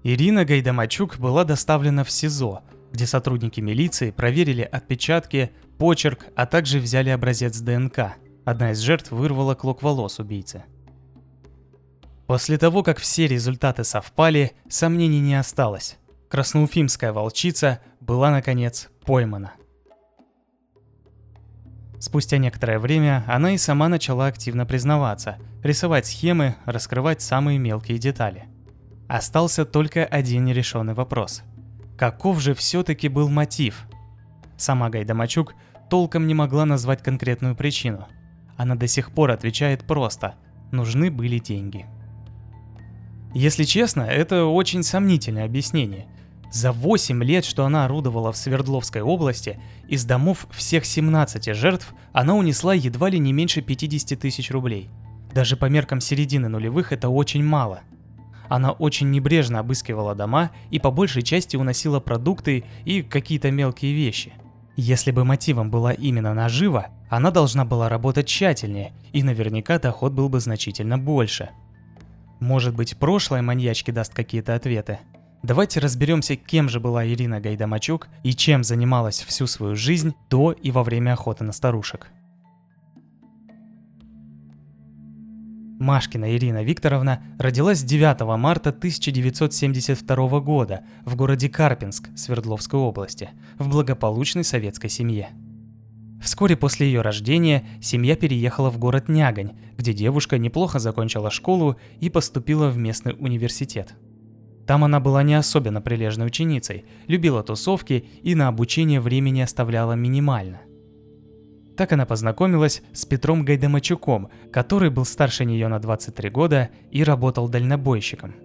Ирина 0.04 0.46
Гайдамачук 0.46 1.18
была 1.18 1.44
доставлена 1.44 2.04
в 2.04 2.12
СИЗО, 2.12 2.62
где 2.94 3.06
сотрудники 3.06 3.60
милиции 3.60 4.12
проверили 4.12 4.62
отпечатки, 4.62 5.52
почерк, 5.78 6.28
а 6.36 6.46
также 6.46 6.80
взяли 6.80 7.10
образец 7.10 7.60
ДНК. 7.60 8.14
Одна 8.46 8.72
из 8.72 8.80
жертв 8.80 9.12
вырвала 9.12 9.56
клок 9.56 9.84
волос 9.84 10.20
убийцы– 10.20 10.64
После 12.28 12.58
того, 12.58 12.84
как 12.84 13.00
все 13.00 13.26
результаты 13.26 13.86
совпали, 13.86 14.52
сомнений 14.68 15.22
не 15.22 15.36
осталось. 15.36 15.98
Красноуфимская 16.28 17.14
волчица 17.14 17.80
была, 18.02 18.32
наконец, 18.32 18.90
поймана. 19.06 19.54
Спустя 22.00 22.38
некоторое 22.38 22.80
время 22.80 23.24
она 23.28 23.54
и 23.54 23.58
сама 23.58 23.90
начала 23.90 24.28
активно 24.28 24.66
признаваться, 24.66 25.38
рисовать 25.64 26.06
схемы, 26.06 26.56
раскрывать 26.66 27.22
самые 27.22 27.58
мелкие 27.58 27.98
детали. 27.98 28.46
Остался 29.08 29.66
только 29.66 30.06
один 30.06 30.46
нерешенный 30.46 30.94
вопрос. 30.94 31.44
Каков 31.98 32.40
же 32.40 32.54
все-таки 32.54 33.08
был 33.08 33.30
мотив? 33.30 33.84
Сама 34.58 34.90
Гайдамачук 34.90 35.56
толком 35.90 36.28
не 36.28 36.34
могла 36.34 36.66
назвать 36.66 37.02
конкретную 37.02 37.56
причину. 37.56 38.08
Она 38.58 38.76
до 38.76 38.88
сих 38.88 39.12
пор 39.12 39.32
отвечает 39.32 39.86
просто– 39.86 40.36
нужны 40.72 41.12
были 41.12 41.40
деньги. 41.40 41.86
Если 43.34 43.64
честно, 43.64 44.02
это 44.02 44.46
очень 44.46 44.84
сомнительное 44.84 45.46
объяснение. 45.46 46.08
За 46.52 46.72
8 46.72 47.24
лет, 47.24 47.46
что 47.46 47.66
она 47.66 47.86
орудовала 47.86 48.32
в 48.32 48.38
Свердловской 48.38 49.02
области, 49.02 49.60
из 49.88 50.06
домов 50.06 50.48
всех 50.52 50.86
17 50.86 51.54
жертв 51.56 51.94
она 52.14 52.36
унесла 52.36 52.74
едва 52.74 53.10
ли 53.10 53.20
не 53.20 53.34
меньше 53.34 53.62
50 53.62 54.20
тысяч 54.20 54.50
рублей. 54.52 54.90
Даже 55.34 55.58
по 55.58 55.66
меркам 55.66 56.00
середины 56.00 56.48
нулевых 56.48 56.92
это 56.92 57.10
очень 57.10 57.44
мало. 57.44 57.82
Она 58.50 58.72
очень 58.72 59.12
небрежно 59.12 59.60
обыскивала 59.60 60.16
дома 60.16 60.52
и 60.72 60.80
по 60.80 60.90
большей 60.90 61.22
части 61.22 61.58
уносила 61.58 62.00
продукты 62.00 62.64
и 62.86 63.02
какие-то 63.02 63.52
мелкие 63.52 63.94
вещи. 63.94 64.34
Если 64.78 65.12
бы 65.12 65.26
мотивом 65.26 65.70
была 65.70 65.92
именно 65.92 66.34
нажива, 66.34 66.88
она 67.10 67.32
должна 67.32 67.66
была 67.66 67.90
работать 67.90 68.28
тщательнее, 68.28 68.94
и 69.12 69.24
наверняка 69.24 69.80
доход 69.80 70.14
был 70.14 70.30
бы 70.30 70.40
значительно 70.40 70.98
больше– 70.98 71.50
может 72.40 72.76
быть, 72.76 72.98
прошлое 72.98 73.42
маньячки 73.42 73.92
даст 73.92 74.14
какие-то 74.14 74.54
ответы? 74.54 75.00
Давайте 75.44 75.80
разберемся, 75.80 76.36
кем 76.36 76.68
же 76.68 76.80
была 76.80 77.08
Ирина 77.08 77.40
Гайдамачук 77.40 78.08
и 78.24 78.34
чем 78.34 78.64
занималась 78.64 79.22
всю 79.22 79.48
свою 79.48 79.76
жизнь 79.76 80.14
до 80.30 80.52
и 80.52 80.72
во 80.72 80.84
время 80.84 81.14
охоты 81.14 81.44
на 81.44 81.52
старушек. 81.52 82.08
Машкина 85.80 86.36
Ирина 86.36 86.64
Викторовна 86.64 87.22
родилась 87.38 87.84
9 87.84 88.22
марта 88.40 88.72
1972 88.72 90.40
года 90.40 90.82
в 91.06 91.16
городе 91.16 91.50
Карпинск 91.50 92.10
Свердловской 92.16 92.80
области 92.80 93.30
в 93.60 93.70
благополучной 93.70 94.44
советской 94.44 94.90
семье. 94.90 95.30
Вскоре 96.20 96.58
после 96.58 96.88
ее 96.88 97.02
рождения 97.02 97.64
семья 97.80 98.16
переехала 98.16 98.72
в 98.72 98.80
город 98.80 99.08
Нягань, 99.08 99.56
где 99.78 99.94
девушка 99.94 100.40
неплохо 100.40 100.80
закончила 100.80 101.30
школу 101.30 101.78
и 102.00 102.10
поступила 102.10 102.70
в 102.70 102.78
местный 102.80 103.16
университет. 103.18 103.94
Там 104.68 104.84
она 104.84 105.00
была 105.00 105.24
не 105.24 105.34
особенно 105.34 105.82
прилежной 105.82 106.28
ученицей, 106.28 106.86
любила 107.08 107.42
тусовки 107.42 108.06
и 108.22 108.36
на 108.36 108.50
обучение 108.50 109.00
времени 109.00 109.40
оставляла 109.40 109.94
минимально. 109.94 110.60
Так 111.78 111.94
она 111.94 112.06
познакомилась 112.06 112.82
с 112.92 113.06
Петром 113.06 113.46
Гайдамачуком, 113.46 114.30
который 114.52 114.90
был 114.90 115.06
старше 115.06 115.46
нее 115.46 115.70
на 115.70 115.80
23 115.80 116.30
года 116.30 116.70
и 116.92 117.04
работал 117.04 117.48
дальнобойщиком. 117.48 118.36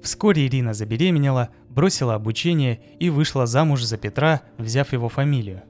Вскоре 0.00 0.46
Ирина 0.46 0.74
забеременела, 0.74 1.48
бросила 1.68 2.14
обучение 2.14 2.80
и 3.00 3.10
вышла 3.10 3.46
замуж 3.46 3.82
за 3.82 3.96
Петра, 3.96 4.42
взяв 4.58 4.92
его 4.92 5.08
фамилию. 5.08 5.62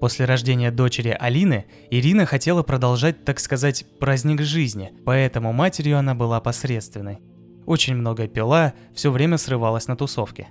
После 0.00 0.24
рождения 0.24 0.70
дочери 0.70 1.16
Алины 1.18 1.64
Ирина 1.90 2.26
хотела 2.26 2.62
продолжать, 2.62 3.24
так 3.24 3.40
сказать, 3.40 3.84
праздник 3.98 4.42
жизни, 4.42 4.92
поэтому 5.04 5.52
матерью 5.52 5.98
она 5.98 6.14
была 6.14 6.40
посредственной. 6.40 7.18
Очень 7.66 7.94
много 7.94 8.26
пила, 8.26 8.74
все 8.94 9.10
время 9.10 9.38
срывалась 9.38 9.88
на 9.88 9.96
тусовке. 9.96 10.48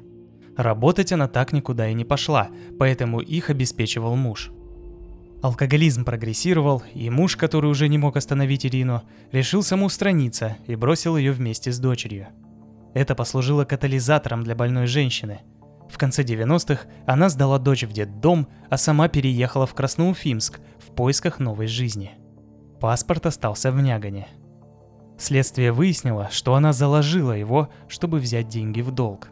Работать 0.58 1.12
она 1.12 1.28
так 1.28 1.54
никуда 1.54 1.88
и 1.88 1.94
не 1.94 2.06
пошла, 2.06 2.50
поэтому 2.78 3.20
их 3.20 3.50
обеспечивал 3.50 4.16
муж. 4.16 4.52
Алкоголизм 5.42 6.06
прогрессировал, 6.06 6.84
и 6.94 7.10
муж, 7.10 7.36
который 7.36 7.70
уже 7.70 7.90
не 7.90 7.98
мог 7.98 8.16
остановить 8.16 8.66
Ирину, 8.66 9.02
решил 9.32 9.62
самоустраниться 9.62 10.58
и 10.68 10.76
бросил 10.76 11.18
ее 11.18 11.34
вместе 11.34 11.72
с 11.72 11.80
дочерью. 11.80 12.28
Это 12.94 13.16
послужило 13.16 13.66
катализатором 13.66 14.44
для 14.44 14.56
больной 14.56 14.88
женщины– 14.88 15.42
в 15.94 15.98
конце 16.00 16.24
90-х 16.24 16.88
она 17.06 17.30
сдала 17.30 17.60
дочь 17.60 17.84
в 17.84 17.94
детдом, 17.94 18.48
а 18.72 18.78
сама 18.78 19.08
переехала 19.10 19.68
в 19.68 19.76
Красноуфимск 19.76 20.60
в 20.80 20.92
поисках 20.96 21.40
новой 21.40 21.68
жизни. 21.68 22.14
Паспорт 22.80 23.28
остался 23.28 23.72
в 23.72 23.80
Нягане. 23.80 24.28
Следствие 25.24 25.72
выяснило, 25.72 26.28
что 26.32 26.54
она 26.54 26.74
заложила 26.74 27.32
его, 27.32 27.70
чтобы 27.88 28.20
взять 28.20 28.50
деньги 28.50 28.82
в 28.82 28.92
долг. 28.92 29.30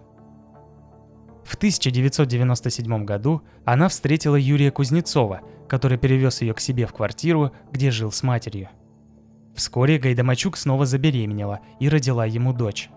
В 1.43 1.55
1997 1.55 3.03
году 3.03 3.41
она 3.65 3.89
встретила 3.89 4.37
Юрия 4.37 4.71
Кузнецова, 4.71 5.41
который 5.67 5.97
перевез 5.97 6.41
ее 6.41 6.53
к 6.53 6.61
себе 6.61 6.85
в 6.85 6.93
квартиру, 6.93 7.51
где 7.73 7.91
жил 7.91 8.13
с 8.13 8.23
матерью. 8.23 8.69
Вскоре 9.53 9.99
Гайдамачук 9.99 10.55
снова 10.55 10.85
забеременела 10.85 11.59
и 11.81 11.89
родила 11.89 12.25
ему 12.25 12.53
дочь. 12.53 12.89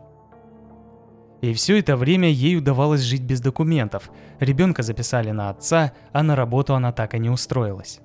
И 1.40 1.52
все 1.52 1.80
это 1.80 1.96
время 1.96 2.28
ей 2.28 2.56
удавалось 2.56 3.00
жить 3.00 3.22
без 3.22 3.40
документов. 3.40 4.08
Ребенка 4.38 4.84
записали 4.84 5.32
на 5.32 5.50
отца, 5.50 5.94
а 6.12 6.22
на 6.22 6.36
работу 6.36 6.76
она 6.76 6.92
так 6.92 7.16
и 7.16 7.18
не 7.18 7.28
устроилась. 7.28 7.98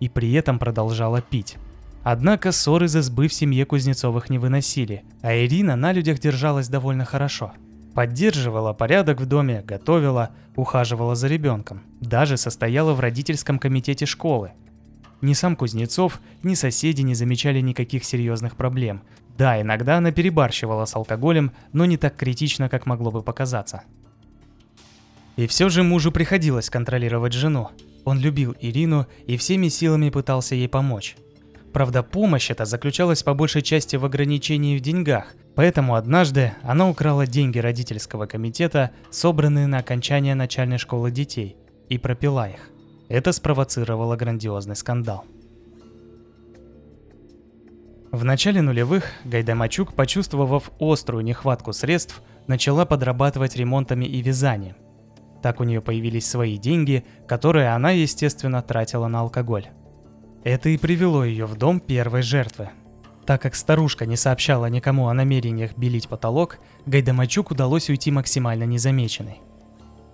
И 0.00 0.08
при 0.08 0.32
этом 0.32 0.58
продолжала 0.58 1.20
пить. 1.20 1.58
Однако 2.02 2.50
ссоры 2.50 2.88
за 2.88 3.02
сбы 3.02 3.28
в 3.28 3.34
семье 3.34 3.66
Кузнецовых 3.66 4.30
не 4.30 4.38
выносили, 4.38 5.04
а 5.20 5.34
Ирина 5.36 5.76
на 5.76 5.92
людях 5.92 6.18
держалась 6.18 6.68
довольно 6.68 7.04
хорошо. 7.04 7.52
Поддерживала 7.94 8.72
порядок 8.72 9.20
в 9.20 9.26
доме, 9.26 9.62
готовила, 9.66 10.30
ухаживала 10.56 11.14
за 11.14 11.28
ребенком. 11.28 11.82
Даже 12.00 12.36
состояла 12.36 12.94
в 12.94 13.00
родительском 13.00 13.58
комитете 13.58 14.06
школы. 14.06 14.52
Ни 15.20 15.34
сам 15.34 15.56
Кузнецов, 15.56 16.20
ни 16.42 16.54
соседи 16.54 17.02
не 17.02 17.14
замечали 17.14 17.60
никаких 17.60 18.04
серьезных 18.04 18.56
проблем. 18.56 19.02
Да, 19.36 19.60
иногда 19.60 19.98
она 19.98 20.12
перебарщивала 20.12 20.86
с 20.86 20.96
алкоголем, 20.96 21.52
но 21.72 21.84
не 21.84 21.98
так 21.98 22.16
критично, 22.16 22.68
как 22.70 22.86
могло 22.86 23.10
бы 23.10 23.22
показаться. 23.22 23.82
И 25.36 25.46
все 25.46 25.68
же 25.68 25.82
мужу 25.82 26.12
приходилось 26.12 26.70
контролировать 26.70 27.32
жену. 27.34 27.68
Он 28.04 28.18
любил 28.18 28.56
Ирину 28.60 29.06
и 29.26 29.36
всеми 29.36 29.68
силами 29.68 30.08
пытался 30.08 30.54
ей 30.54 30.68
помочь. 30.68 31.16
Правда, 31.72 32.02
помощь 32.02 32.50
эта 32.50 32.64
заключалась 32.64 33.22
по 33.22 33.34
большей 33.34 33.62
части 33.62 33.96
в 33.96 34.04
ограничении 34.04 34.76
в 34.76 34.80
деньгах, 34.80 35.34
поэтому 35.54 35.94
однажды 35.94 36.52
она 36.62 36.88
украла 36.88 37.26
деньги 37.26 37.58
родительского 37.58 38.26
комитета, 38.26 38.90
собранные 39.10 39.68
на 39.68 39.78
окончание 39.78 40.34
начальной 40.34 40.78
школы 40.78 41.10
детей, 41.12 41.56
и 41.88 41.96
пропила 41.96 42.48
их. 42.48 42.70
Это 43.08 43.32
спровоцировало 43.32 44.16
грандиозный 44.16 44.76
скандал. 44.76 45.24
В 48.10 48.24
начале 48.24 48.60
нулевых 48.60 49.04
Гайдамачук, 49.24 49.94
почувствовав 49.94 50.72
острую 50.80 51.22
нехватку 51.22 51.72
средств, 51.72 52.22
начала 52.48 52.84
подрабатывать 52.84 53.54
ремонтами 53.54 54.04
и 54.04 54.20
вязанием. 54.20 54.74
Так 55.42 55.60
у 55.60 55.64
нее 55.64 55.80
появились 55.80 56.28
свои 56.28 56.58
деньги, 56.58 57.04
которые 57.28 57.68
она, 57.68 57.92
естественно, 57.92 58.62
тратила 58.62 59.06
на 59.06 59.20
алкоголь. 59.20 59.68
Это 60.42 60.70
и 60.70 60.78
привело 60.78 61.24
ее 61.24 61.44
в 61.46 61.56
дом 61.56 61.80
первой 61.80 62.22
жертвы. 62.22 62.70
Так 63.26 63.42
как 63.42 63.54
старушка 63.54 64.06
не 64.06 64.16
сообщала 64.16 64.66
никому 64.66 65.08
о 65.08 65.14
намерениях 65.14 65.76
белить 65.76 66.08
потолок, 66.08 66.58
Гайдамачук 66.86 67.50
удалось 67.50 67.90
уйти 67.90 68.10
максимально 68.10 68.64
незамеченной. 68.64 69.40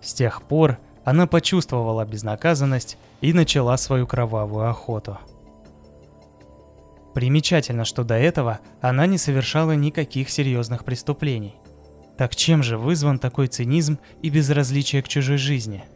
С 0.03 0.12
тех 0.12 0.43
пор 0.43 0.79
она 1.05 1.27
почувствовала 1.27 2.05
безнаказанность 2.05 2.99
и 3.21 3.33
начала 3.33 3.77
свою 3.77 4.07
кровавую 4.07 4.69
охоту. 4.69 5.19
Примечательно, 7.15 7.85
что 7.85 8.03
до 8.03 8.15
этого 8.15 8.59
она 8.81 9.07
не 9.07 9.17
совершала 9.17 9.73
никаких 9.73 10.29
серьезных 10.29 10.85
преступлений. 10.85 11.55
Так 12.19 12.35
чем 12.35 12.62
же 12.62 12.77
вызван 12.77 13.19
такой 13.19 13.47
цинизм 13.47 13.99
и 14.23 14.29
безразличие 14.29 15.03
к 15.03 15.09
чужой 15.09 15.37
жизни– 15.37 15.85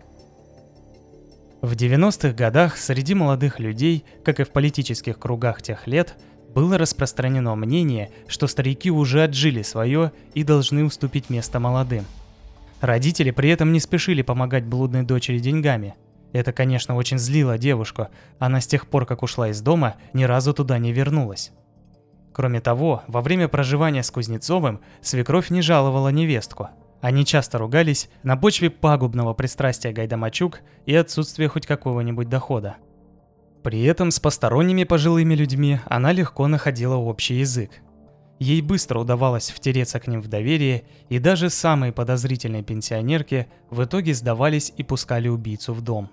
в 1.63 1.73
90-х 1.73 2.33
годах 2.33 2.79
среди 2.79 3.15
молодых 3.15 3.61
людей, 3.61 4.05
как 4.25 4.41
и 4.41 4.45
в 4.45 4.51
политических 4.51 5.19
кругах 5.19 5.61
тех 5.61 5.87
лет, 5.87 6.17
было 6.55 6.79
распространено 6.79 7.55
мнение, 7.55 8.11
что 8.29 8.47
старики 8.47 8.91
уже 8.91 9.25
отжили 9.25 9.61
свое 9.61 10.13
и 10.33 10.43
должны 10.43 10.85
уступить 10.85 11.29
место 11.29 11.61
молодым. 11.61 12.07
Родители 12.81 13.31
при 13.31 13.51
этом 13.51 13.73
не 13.73 13.81
спешили 13.81 14.23
помогать 14.23 14.65
блудной 14.65 15.03
дочери 15.03 15.39
деньгами. 15.39 15.97
Это, 16.33 16.55
конечно, 16.55 16.97
очень 16.97 17.19
злило 17.19 17.59
девушку, 17.59 18.09
она 18.39 18.63
с 18.63 18.67
тех 18.67 18.87
пор, 18.87 19.05
как 19.05 19.23
ушла 19.23 19.51
из 19.51 19.61
дома, 19.61 19.97
ни 20.15 20.25
разу 20.25 20.55
туда 20.55 20.79
не 20.79 20.93
вернулась. 20.93 21.53
Кроме 22.33 22.63
того, 22.63 23.03
во 23.07 23.21
время 23.21 23.49
проживания 23.49 24.03
с 24.03 24.11
Кузнецовым 24.11 24.81
свекровь 25.03 25.51
не 25.51 25.61
жаловала 25.61 26.09
невестку– 26.09 26.71
они 27.01 27.25
часто 27.25 27.59
ругались 27.59 28.11
на 28.23 28.37
почве 28.37 28.71
пагубного 28.71 29.33
пристрастия 29.33 29.93
Гайдамачук 29.93 30.61
и 30.87 30.95
отсутствия 30.95 31.49
хоть 31.49 31.67
какого-нибудь 31.67 32.29
дохода. 32.29 32.77
При 33.63 33.83
этом 33.83 34.11
с 34.11 34.21
посторонними 34.21 34.85
пожилыми 34.85 35.35
людьми 35.35 35.81
она 35.87 36.13
легко 36.13 36.47
находила 36.47 36.97
общий 36.97 37.35
язык. 37.37 37.71
Ей 38.39 38.63
быстро 38.63 38.99
удавалось 39.01 39.51
втереться 39.51 40.01
к 40.01 40.07
ним 40.07 40.23
в 40.23 40.29
доверие, 40.29 40.85
и 41.11 41.19
даже 41.19 41.51
самые 41.51 41.93
подозрительные 41.93 42.63
пенсионерки 42.63 43.49
в 43.69 43.85
итоге 43.85 44.15
сдавались 44.15 44.73
и 44.77 44.83
пускали 44.83 45.29
убийцу 45.29 45.75
в 45.75 45.83
дом. 45.83 46.11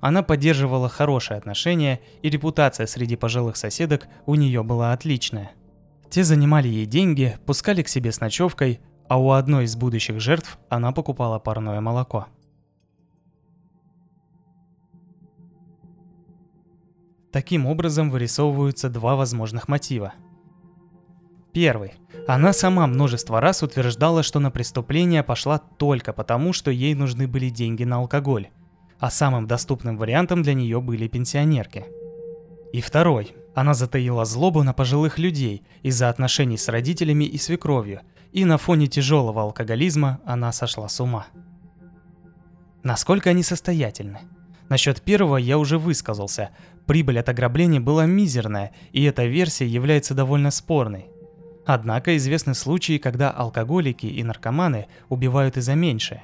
Она 0.00 0.22
поддерживала 0.22 0.88
хорошие 0.88 1.36
отношения, 1.36 2.00
и 2.22 2.30
репутация 2.30 2.86
среди 2.86 3.16
пожилых 3.16 3.56
соседок 3.56 4.08
у 4.24 4.34
нее 4.34 4.62
была 4.62 4.92
отличная. 4.92 5.52
Те 6.08 6.24
занимали 6.24 6.68
ей 6.68 6.86
деньги, 6.86 7.36
пускали 7.44 7.82
к 7.82 7.88
себе 7.88 8.10
с 8.10 8.20
ночевкой, 8.20 8.80
а 9.08 9.18
у 9.18 9.30
одной 9.30 9.64
из 9.64 9.76
будущих 9.76 10.20
жертв 10.20 10.58
она 10.68 10.92
покупала 10.92 11.38
парное 11.38 11.80
молоко. 11.80 12.26
Таким 17.32 17.66
образом 17.66 18.10
вырисовываются 18.10 18.88
два 18.88 19.14
возможных 19.14 19.68
мотива. 19.68 20.14
Первый. 21.52 21.94
Она 22.26 22.52
сама 22.52 22.86
множество 22.86 23.40
раз 23.40 23.62
утверждала, 23.62 24.22
что 24.22 24.40
на 24.40 24.50
преступление 24.50 25.22
пошла 25.22 25.58
только 25.58 26.12
потому, 26.12 26.52
что 26.52 26.70
ей 26.70 26.94
нужны 26.94 27.28
были 27.28 27.50
деньги 27.50 27.84
на 27.84 27.96
алкоголь, 27.96 28.48
а 28.98 29.10
самым 29.10 29.46
доступным 29.46 29.96
вариантом 29.96 30.42
для 30.42 30.54
нее 30.54 30.80
были 30.80 31.08
пенсионерки. 31.08 31.86
И 32.72 32.80
второй. 32.80 33.34
Она 33.54 33.72
затаила 33.72 34.26
злобу 34.26 34.62
на 34.62 34.74
пожилых 34.74 35.18
людей 35.18 35.62
из-за 35.82 36.10
отношений 36.10 36.58
с 36.58 36.68
родителями 36.68 37.24
и 37.24 37.38
свекровью– 37.38 38.00
и 38.36 38.44
на 38.44 38.58
фоне 38.58 38.86
тяжелого 38.86 39.40
алкоголизма 39.40 40.20
она 40.26 40.52
сошла 40.52 40.90
с 40.90 41.00
ума. 41.00 41.26
Насколько 42.82 43.30
они 43.30 43.42
состоятельны? 43.42 44.20
Насчет 44.68 45.00
первого 45.00 45.38
я 45.38 45.56
уже 45.56 45.78
высказался. 45.78 46.50
Прибыль 46.84 47.18
от 47.18 47.30
ограбления 47.30 47.80
была 47.80 48.04
мизерная, 48.04 48.72
и 48.92 49.02
эта 49.04 49.24
версия 49.24 49.66
является 49.66 50.12
довольно 50.12 50.50
спорной. 50.50 51.06
Однако 51.64 52.14
известны 52.18 52.52
случаи, 52.52 52.98
когда 52.98 53.30
алкоголики 53.30 54.04
и 54.04 54.22
наркоманы 54.22 54.86
убивают 55.08 55.56
и 55.56 55.62
за 55.62 55.74
меньшее. 55.74 56.22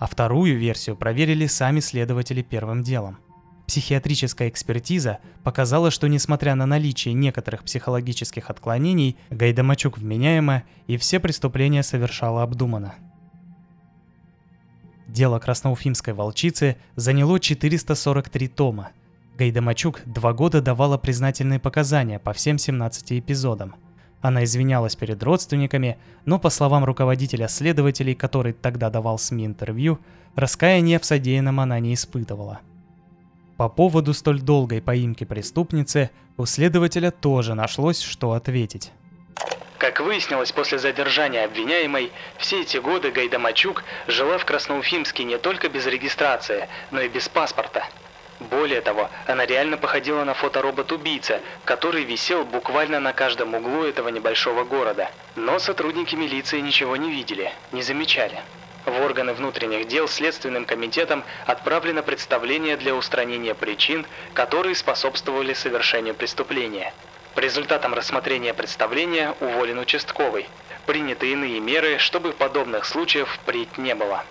А 0.00 0.08
вторую 0.08 0.58
версию 0.58 0.96
проверили 0.96 1.46
сами 1.46 1.78
следователи 1.78 2.42
первым 2.42 2.82
делом. 2.82 3.18
Психиатрическая 3.66 4.48
экспертиза 4.48 5.18
показала, 5.42 5.90
что 5.90 6.06
несмотря 6.06 6.54
на 6.54 6.66
наличие 6.66 7.14
некоторых 7.14 7.64
психологических 7.64 8.48
отклонений, 8.48 9.16
Гайдамачук 9.30 9.98
вменяема 9.98 10.62
и 10.86 10.96
все 10.96 11.18
преступления 11.18 11.82
совершала 11.82 12.44
обдуманно. 12.44 12.94
Дело 15.08 15.38
красноуфимской 15.40 16.14
волчицы 16.14 16.76
заняло 16.94 17.40
443 17.40 18.48
тома. 18.48 18.90
Гайдамачук 19.36 20.02
два 20.06 20.32
года 20.32 20.62
давала 20.62 20.96
признательные 20.96 21.58
показания 21.58 22.18
по 22.18 22.32
всем 22.32 22.58
17 22.58 23.12
эпизодам. 23.14 23.74
Она 24.20 24.44
извинялась 24.44 24.96
перед 24.96 25.22
родственниками, 25.22 25.98
но, 26.24 26.38
по 26.38 26.50
словам 26.50 26.84
руководителя 26.84 27.48
следователей, 27.48 28.14
который 28.14 28.52
тогда 28.52 28.90
давал 28.90 29.18
СМИ 29.18 29.46
интервью, 29.46 29.98
раскаяния 30.34 30.98
в 30.98 31.04
содеянном 31.04 31.60
она 31.60 31.80
не 31.80 31.94
испытывала– 31.94 32.60
по 33.56 33.68
поводу 33.68 34.12
столь 34.12 34.40
долгой 34.40 34.82
поимки 34.82 35.24
преступницы 35.24 36.10
у 36.36 36.46
следователя 36.46 37.10
тоже 37.10 37.54
нашлось, 37.54 38.00
что 38.02 38.32
ответить. 38.32 38.92
Как 39.78 40.00
выяснилось 40.00 40.52
после 40.52 40.78
задержания 40.78 41.44
обвиняемой, 41.44 42.10
все 42.38 42.62
эти 42.62 42.78
годы 42.78 43.10
Гайдамачук 43.10 43.84
жила 44.06 44.38
в 44.38 44.44
Красноуфимске 44.44 45.24
не 45.24 45.38
только 45.38 45.68
без 45.68 45.86
регистрации, 45.86 46.68
но 46.90 47.00
и 47.00 47.08
без 47.08 47.28
паспорта. 47.28 47.84
Более 48.40 48.82
того, 48.82 49.08
она 49.26 49.46
реально 49.46 49.76
походила 49.78 50.24
на 50.24 50.34
фоторобот-убийца, 50.34 51.40
который 51.64 52.04
висел 52.04 52.44
буквально 52.44 53.00
на 53.00 53.12
каждом 53.12 53.54
углу 53.54 53.84
этого 53.84 54.08
небольшого 54.08 54.64
города. 54.64 55.10
Но 55.36 55.58
сотрудники 55.58 56.14
милиции 56.14 56.60
ничего 56.60 56.96
не 56.96 57.10
видели, 57.10 57.50
не 57.72 57.82
замечали. 57.82 58.38
В 58.86 59.00
органы 59.02 59.34
внутренних 59.34 59.88
дел 59.88 60.06
Следственным 60.06 60.64
комитетом 60.64 61.24
отправлено 61.44 62.04
представление 62.04 62.76
для 62.76 62.94
устранения 62.94 63.52
причин, 63.52 64.06
которые 64.32 64.76
способствовали 64.76 65.54
совершению 65.54 66.14
преступления. 66.14 66.94
По 67.34 67.40
результатам 67.40 67.94
рассмотрения 67.94 68.54
представления 68.54 69.34
уволен 69.40 69.80
участковый. 69.80 70.46
Приняты 70.86 71.32
иные 71.32 71.58
меры, 71.58 71.98
чтобы 71.98 72.32
подобных 72.32 72.84
случаев 72.84 73.28
впредь 73.28 73.76
не 73.76 73.96
было. 73.96 74.22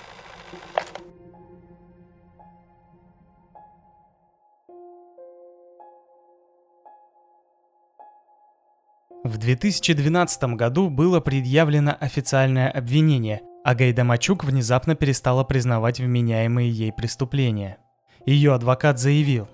В 9.26 9.38
2012 9.38 10.44
году 10.56 10.90
было 10.90 11.20
предъявлено 11.20 11.98
официальное 12.00 12.72
обвинение– 12.72 13.42
а 13.66 13.74
Гайдамачук 13.74 14.44
внезапно 14.44 14.94
перестала 14.94 15.44
признавать 15.44 16.00
вменяемые 16.00 16.70
ей 16.70 16.94
преступления. 16.94 17.80
Ее 18.24 18.54
адвокат 18.54 19.00
заявил. 19.00 19.48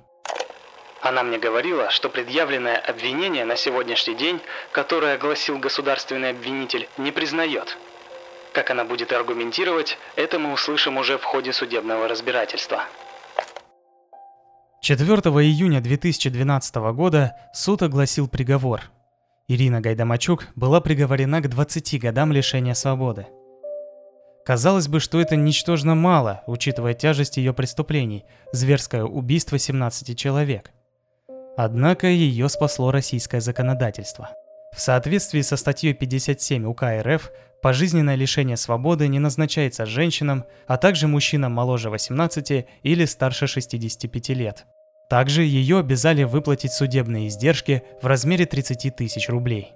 Она 1.02 1.24
мне 1.24 1.40
говорила, 1.40 1.90
что 1.90 2.10
предъявленное 2.10 2.76
обвинение 2.76 3.46
на 3.46 3.56
сегодняшний 3.56 4.16
день, 4.16 4.42
которое 4.74 5.16
огласил 5.16 5.60
государственный 5.60 6.32
обвинитель, 6.32 6.90
не 6.98 7.12
признает. 7.12 7.78
Как 8.52 8.70
она 8.70 8.84
будет 8.84 9.14
аргументировать, 9.14 9.98
это 10.18 10.40
мы 10.40 10.52
услышим 10.52 10.98
уже 10.98 11.18
в 11.18 11.24
ходе 11.24 11.54
судебного 11.54 12.10
разбирательства. 12.10 12.84
4 14.82 15.08
июня 15.08 15.80
2012 15.80 16.76
года 16.94 17.38
суд 17.54 17.82
огласил 17.82 18.28
приговор. 18.28 18.82
Ирина 19.48 19.80
Гайдамачук 19.80 20.48
была 20.56 20.82
приговорена 20.82 21.40
к 21.40 21.48
20 21.48 22.02
годам 22.02 22.34
лишения 22.34 22.74
свободы. 22.74 23.28
Казалось 24.44 24.88
бы, 24.88 25.00
что 25.00 25.22
это 25.22 25.36
ничтожно 25.36 25.94
мало, 25.94 26.42
учитывая 26.48 26.94
тяжесть 26.94 27.38
ее 27.38 27.54
преступлений– 27.54 28.26
зверское 28.52 29.04
убийство 29.04 29.60
17 29.60 30.18
человек. 30.18 30.72
Однако 31.58 32.08
ее 32.08 32.50
спасло 32.50 32.92
российское 32.92 33.40
законодательство. 33.40 34.32
В 34.76 34.82
соответствии 34.82 35.42
со 35.42 35.58
статьей 35.58 35.94
57 35.94 36.66
УК 36.66 36.84
РФ, 37.02 37.30
пожизненное 37.62 38.16
лишение 38.16 38.58
свободы 38.58 39.08
не 39.08 39.20
назначается 39.20 39.86
женщинам, 39.86 40.46
а 40.66 40.78
также 40.78 41.08
мужчинам 41.08 41.52
моложе 41.52 41.90
18 41.90 42.66
или 42.82 43.06
старше 43.06 43.48
65 43.48 44.30
лет. 44.30 44.66
Также 45.10 45.44
ее 45.44 45.80
обязали 45.80 46.24
выплатить 46.24 46.72
судебные 46.72 47.28
издержки 47.28 47.84
в 48.02 48.08
размере 48.08 48.46
30 48.46 48.96
тысяч 48.96 49.30
рублей. 49.30 49.74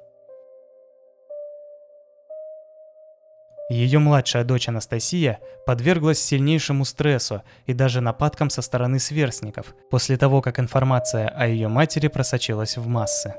Ее 3.68 3.98
младшая 3.98 4.44
дочь 4.44 4.70
Анастасия 4.70 5.40
подверглась 5.66 6.22
сильнейшему 6.22 6.86
стрессу 6.86 7.42
и 7.66 7.74
даже 7.74 8.00
нападкам 8.00 8.52
со 8.52 8.62
стороны 8.62 9.00
сверстников, 9.00 9.74
после 9.90 10.18
того, 10.18 10.42
как 10.42 10.60
информация 10.60 11.28
о 11.30 11.48
ее 11.48 11.68
матери 11.68 12.08
просочилась 12.08 12.78
в 12.78 12.86
массы. 12.88 13.34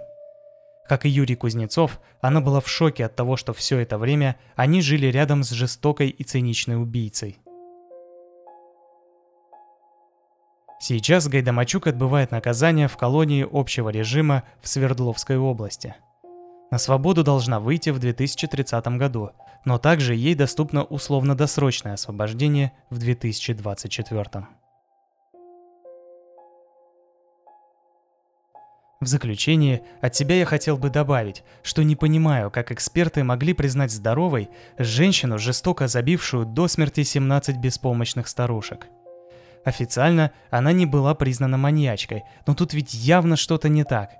Как 0.88 1.04
и 1.06 1.08
Юрий 1.08 1.36
Кузнецов, 1.36 2.00
она 2.20 2.40
была 2.40 2.60
в 2.60 2.68
шоке 2.68 3.04
от 3.04 3.14
того, 3.14 3.36
что 3.36 3.52
все 3.52 3.78
это 3.78 3.98
время 3.98 4.36
они 4.56 4.80
жили 4.80 5.06
рядом 5.06 5.44
с 5.44 5.50
жестокой 5.50 6.08
и 6.08 6.24
циничной 6.24 6.80
убийцей. 6.80 7.38
Сейчас 10.80 11.26
Гайдамачук 11.28 11.86
отбывает 11.86 12.32
наказание 12.32 12.88
в 12.88 12.96
колонии 12.96 13.46
общего 13.50 13.88
режима 13.88 14.42
в 14.60 14.68
Свердловской 14.68 15.38
области. 15.38 15.94
На 16.70 16.78
свободу 16.78 17.22
должна 17.22 17.60
выйти 17.60 17.90
в 17.90 17.98
2030 17.98 18.86
году, 18.98 19.30
но 19.66 19.76
также 19.76 20.14
ей 20.14 20.35
доступно 20.35 20.85
условно-досрочное 20.85 21.92
освобождение 21.92 22.72
в 22.88 22.96
2024. 22.96 24.46
В 28.98 29.07
заключение, 29.07 29.83
от 30.00 30.16
себя 30.16 30.37
я 30.37 30.46
хотел 30.46 30.79
бы 30.79 30.88
добавить, 30.88 31.44
что 31.62 31.83
не 31.83 31.96
понимаю, 31.96 32.50
как 32.50 32.72
эксперты 32.72 33.22
могли 33.24 33.52
признать 33.52 33.92
здоровой 33.92 34.48
женщину, 34.79 35.37
жестоко 35.38 35.87
забившую 35.87 36.46
до 36.46 36.66
смерти 36.66 37.02
17 37.02 37.59
беспомощных 37.59 38.29
старушек– 38.29 38.87
Официально 39.66 40.31
она 40.48 40.70
не 40.70 40.87
была 40.87 41.16
признана 41.16 41.57
маньячкой, 41.57 42.22
но 42.46 42.55
тут 42.55 42.72
ведь 42.72 42.94
явно 42.94 43.35
что-то 43.35 43.68
не 43.68 43.83
так. 43.83 44.11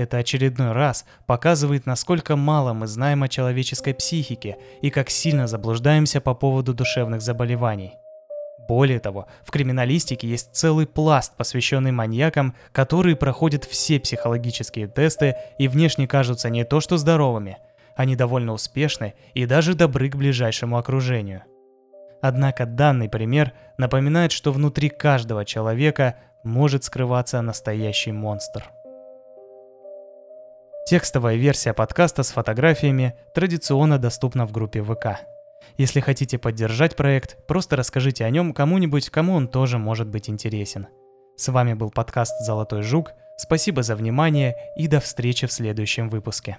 Это 0.00 0.16
очередной 0.16 0.72
раз 0.72 1.04
показывает, 1.26 1.84
насколько 1.84 2.34
мало 2.34 2.72
мы 2.72 2.86
знаем 2.86 3.22
о 3.22 3.28
человеческой 3.28 3.92
психике 3.92 4.56
и 4.80 4.88
как 4.88 5.10
сильно 5.10 5.46
заблуждаемся 5.46 6.22
по 6.22 6.32
поводу 6.32 6.72
душевных 6.72 7.20
заболеваний. 7.20 7.92
Более 8.66 8.98
того, 8.98 9.26
в 9.42 9.50
криминалистике 9.50 10.26
есть 10.26 10.54
целый 10.54 10.86
пласт, 10.86 11.36
посвященный 11.36 11.92
маньякам, 11.92 12.54
которые 12.72 13.14
проходят 13.14 13.64
все 13.64 14.00
психологические 14.00 14.88
тесты 14.88 15.36
и 15.58 15.68
внешне 15.68 16.08
кажутся 16.08 16.48
не 16.48 16.64
то 16.64 16.80
что 16.80 16.96
здоровыми, 16.96 17.58
они 17.94 18.16
довольно 18.16 18.54
успешны 18.54 19.12
и 19.34 19.44
даже 19.44 19.74
добры 19.74 20.08
к 20.08 20.16
ближайшему 20.16 20.78
окружению. 20.78 21.42
Однако 22.22 22.64
данный 22.64 23.10
пример 23.10 23.52
напоминает, 23.76 24.32
что 24.32 24.50
внутри 24.50 24.88
каждого 24.88 25.44
человека 25.44 26.14
может 26.42 26.84
скрываться 26.84 27.42
настоящий 27.42 28.12
монстр. 28.12 28.64
Текстовая 30.86 31.36
версия 31.36 31.72
подкаста 31.72 32.22
с 32.22 32.30
фотографиями 32.30 33.14
традиционно 33.34 33.98
доступна 33.98 34.46
в 34.46 34.52
группе 34.52 34.82
ВК. 34.82 35.20
Если 35.76 36.00
хотите 36.00 36.38
поддержать 36.38 36.96
проект, 36.96 37.46
просто 37.46 37.76
расскажите 37.76 38.24
о 38.24 38.30
нем 38.30 38.52
кому-нибудь, 38.52 39.08
кому 39.10 39.34
он 39.34 39.46
тоже 39.46 39.78
может 39.78 40.08
быть 40.08 40.28
интересен. 40.28 40.88
С 41.36 41.48
вами 41.48 41.74
был 41.74 41.90
подкаст 41.90 42.34
«Золотой 42.44 42.82
жук». 42.82 43.12
Спасибо 43.38 43.82
за 43.82 43.94
внимание 43.94 44.56
и 44.76 44.88
до 44.88 45.00
встречи 45.00 45.46
в 45.46 45.52
следующем 45.52 46.08
выпуске. 46.08 46.58